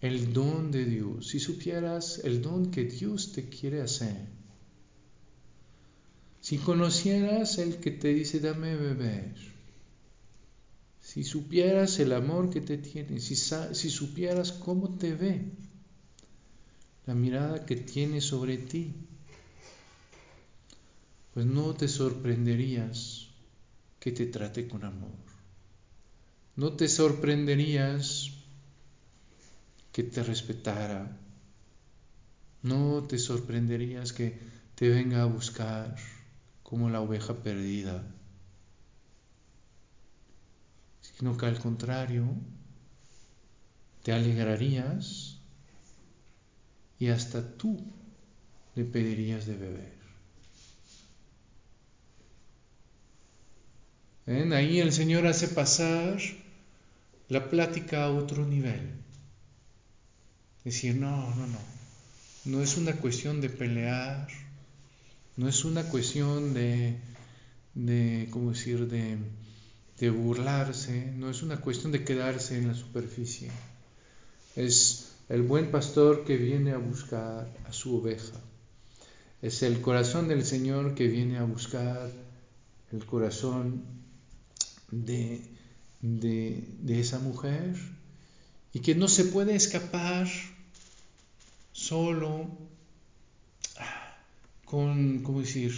[0.00, 4.28] el don de Dios, si supieras el don que Dios te quiere hacer,
[6.40, 9.51] si conocieras el que te dice, dame beber,
[11.12, 15.44] si supieras el amor que te tiene, si, si supieras cómo te ve,
[17.04, 18.94] la mirada que tiene sobre ti,
[21.34, 23.28] pues no te sorprenderías
[24.00, 25.18] que te trate con amor.
[26.56, 28.30] No te sorprenderías
[29.92, 31.14] que te respetara.
[32.62, 34.38] No te sorprenderías que
[34.76, 35.94] te venga a buscar
[36.62, 38.02] como la oveja perdida
[41.22, 42.24] sino que al contrario,
[44.02, 45.38] te alegrarías
[46.98, 47.80] y hasta tú
[48.74, 49.92] le pedirías de beber.
[54.52, 56.18] Ahí el Señor hace pasar
[57.28, 58.90] la plática a otro nivel.
[60.64, 61.58] Decir, no, no, no,
[62.46, 64.26] no es una cuestión de pelear,
[65.36, 66.96] no es una cuestión de,
[67.74, 69.18] de ¿cómo decir?, de
[70.02, 73.52] de burlarse, no es una cuestión de quedarse en la superficie.
[74.56, 78.34] Es el buen pastor que viene a buscar a su oveja.
[79.42, 82.10] Es el corazón del Señor que viene a buscar
[82.90, 83.84] el corazón
[84.90, 85.40] de,
[86.88, 87.76] esa mujer
[88.72, 90.26] y que no se puede escapar
[91.70, 92.48] solo
[94.64, 95.72] con, ¿cómo decir?,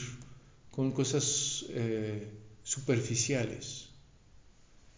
[0.70, 2.26] con cosas eh,
[2.62, 3.83] superficiales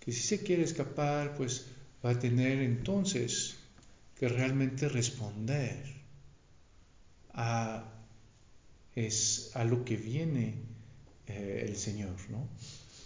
[0.07, 1.67] que si se quiere escapar, pues
[2.05, 3.57] va a tener entonces
[4.17, 5.83] que realmente responder
[7.35, 7.85] a,
[8.95, 10.55] es, a lo que viene
[11.27, 12.49] eh, el Señor, ¿no?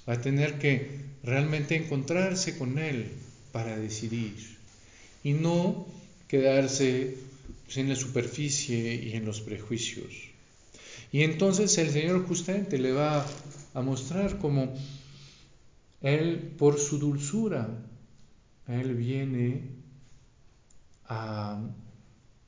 [0.07, 3.11] Va a tener que realmente encontrarse con Él
[3.51, 4.59] para decidir
[5.25, 5.87] y no
[6.29, 7.17] quedarse
[7.65, 10.29] pues, en la superficie y en los prejuicios.
[11.13, 13.27] Y entonces el Señor justamente le va
[13.73, 14.75] a mostrar como
[16.01, 17.69] Él, por su dulzura,
[18.67, 19.63] Él viene
[21.07, 21.61] a,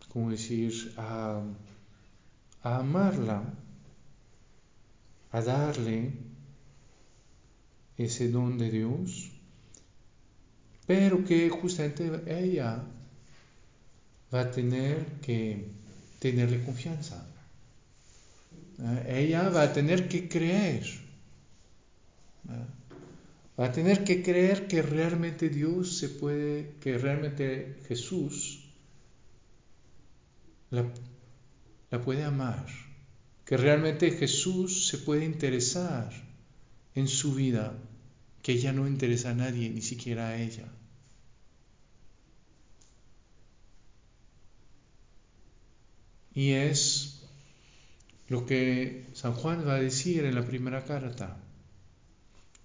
[0.08, 1.42] ¿cómo decir?, a,
[2.62, 3.42] a amarla,
[5.32, 6.12] a darle
[7.98, 9.30] ese don de Dios,
[10.86, 12.82] pero que justamente ella
[14.32, 15.68] va a tener que
[16.18, 17.26] tenerle confianza.
[19.06, 20.84] Ella va a tener que creer.
[23.58, 28.64] Va a tener que creer que realmente Dios se puede, que realmente Jesús
[30.70, 30.90] la,
[31.90, 32.66] la puede amar,
[33.44, 36.10] que realmente Jesús se puede interesar
[36.94, 37.78] en su vida,
[38.42, 40.72] que ella no interesa a nadie, ni siquiera a ella.
[46.34, 47.22] Y es
[48.28, 51.41] lo que San Juan va a decir en la primera carta.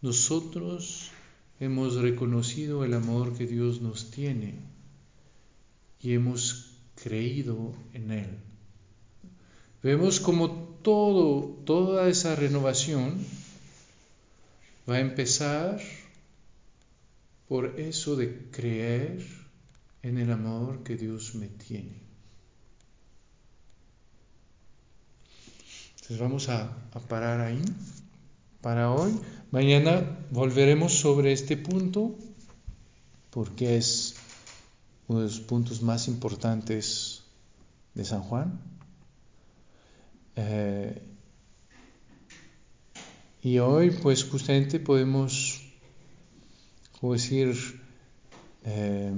[0.01, 1.11] Nosotros
[1.59, 4.55] hemos reconocido el amor que Dios nos tiene
[5.99, 8.29] y hemos creído en Él.
[9.81, 10.51] Vemos como
[10.83, 13.17] todo, toda esa renovación
[14.89, 15.81] va a empezar
[17.47, 19.25] por eso de creer
[20.03, 22.01] en el amor que Dios me tiene.
[25.95, 27.61] Entonces vamos a, a parar ahí
[28.62, 29.20] para hoy.
[29.51, 32.16] Mañana volveremos sobre este punto
[33.30, 34.16] porque es
[35.08, 37.24] uno de los puntos más importantes
[37.93, 38.60] de San Juan.
[40.36, 41.01] Eh,
[43.41, 45.62] y hoy pues justamente podemos,
[46.99, 47.55] como decir,
[48.66, 49.14] eh,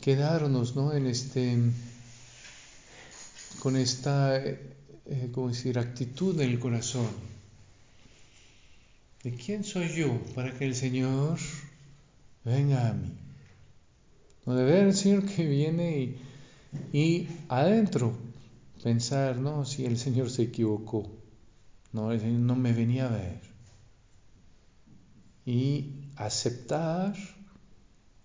[0.00, 0.92] quedarnos ¿no?
[0.92, 1.58] en este,
[3.60, 4.42] con esta
[5.06, 7.08] eh, como decir, actitud en el corazón.
[9.22, 11.38] ¿De quién soy yo para que el Señor
[12.44, 13.12] venga a mí?
[14.46, 18.16] No debe Señor que viene y, y, adentro
[18.82, 21.10] pensar, no, si el Señor se equivocó,
[21.92, 23.40] no, el Señor no me venía a ver.
[25.44, 27.14] Y aceptar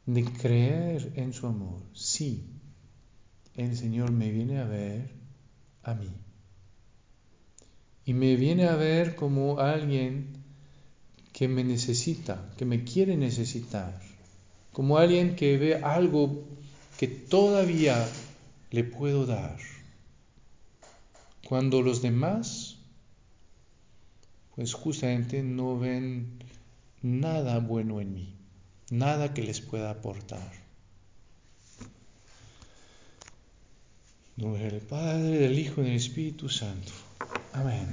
[0.06, 1.82] de creer en su amor.
[1.94, 2.46] Sí,
[3.56, 5.12] el Señor me viene a ver
[5.84, 6.25] a mí
[8.06, 10.28] y me viene a ver como alguien
[11.34, 14.00] que me necesita, que me quiere necesitar,
[14.72, 16.44] como alguien que ve algo
[16.98, 18.08] que todavía
[18.72, 19.58] le puedo dar.
[21.48, 22.78] Cuando los demás,
[24.56, 26.40] pues justamente no ven
[27.02, 28.36] nada bueno en mí,
[28.92, 30.52] nada que les pueda aportar.
[34.38, 36.92] Nombre del Padre, del Hijo y del Espíritu Santo.
[37.56, 37.88] Amén.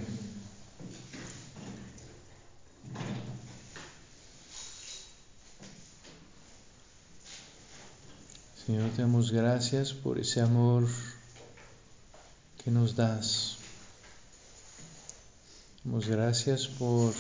[8.67, 10.89] Señor, te damos gracias por ese amor
[12.65, 13.59] que nos das.
[15.85, 17.15] Damos gracias por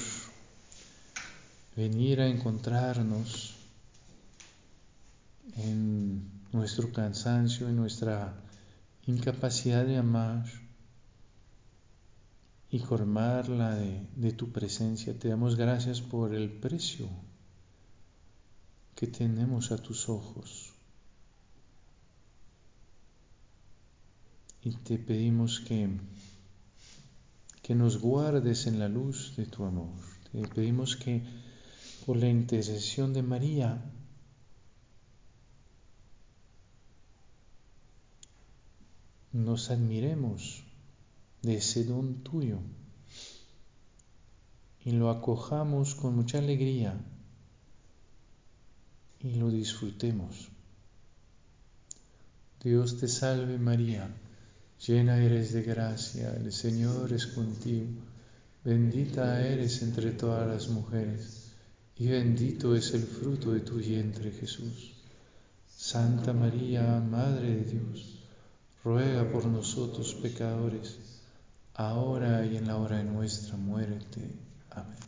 [1.76, 3.54] venir a encontrarnos
[5.58, 8.34] en nuestro cansancio, en nuestra
[9.06, 10.61] incapacidad de amar
[12.72, 15.16] y formarla de, de tu presencia.
[15.16, 17.06] Te damos gracias por el precio
[18.96, 20.72] que tenemos a tus ojos.
[24.64, 25.90] Y te pedimos que,
[27.62, 29.92] que nos guardes en la luz de tu amor.
[30.32, 31.22] Te pedimos que
[32.06, 33.84] por la intercesión de María
[39.30, 40.64] nos admiremos
[41.42, 42.58] de ese don tuyo
[44.84, 46.94] y lo acojamos con mucha alegría
[49.20, 50.48] y lo disfrutemos.
[52.62, 54.08] Dios te salve María,
[54.86, 57.90] llena eres de gracia, el Señor es contigo,
[58.64, 61.52] bendita eres entre todas las mujeres
[61.96, 64.92] y bendito es el fruto de tu vientre Jesús.
[65.66, 68.20] Santa María, Madre de Dios,
[68.84, 71.11] ruega por nosotros pecadores,
[71.74, 74.20] ahora y en la hora de nuestra muerte.
[74.70, 74.98] Amén.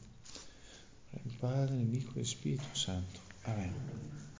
[1.13, 3.21] El Padre, el Hijo y el Espíritu Santo.
[3.45, 3.73] Amén.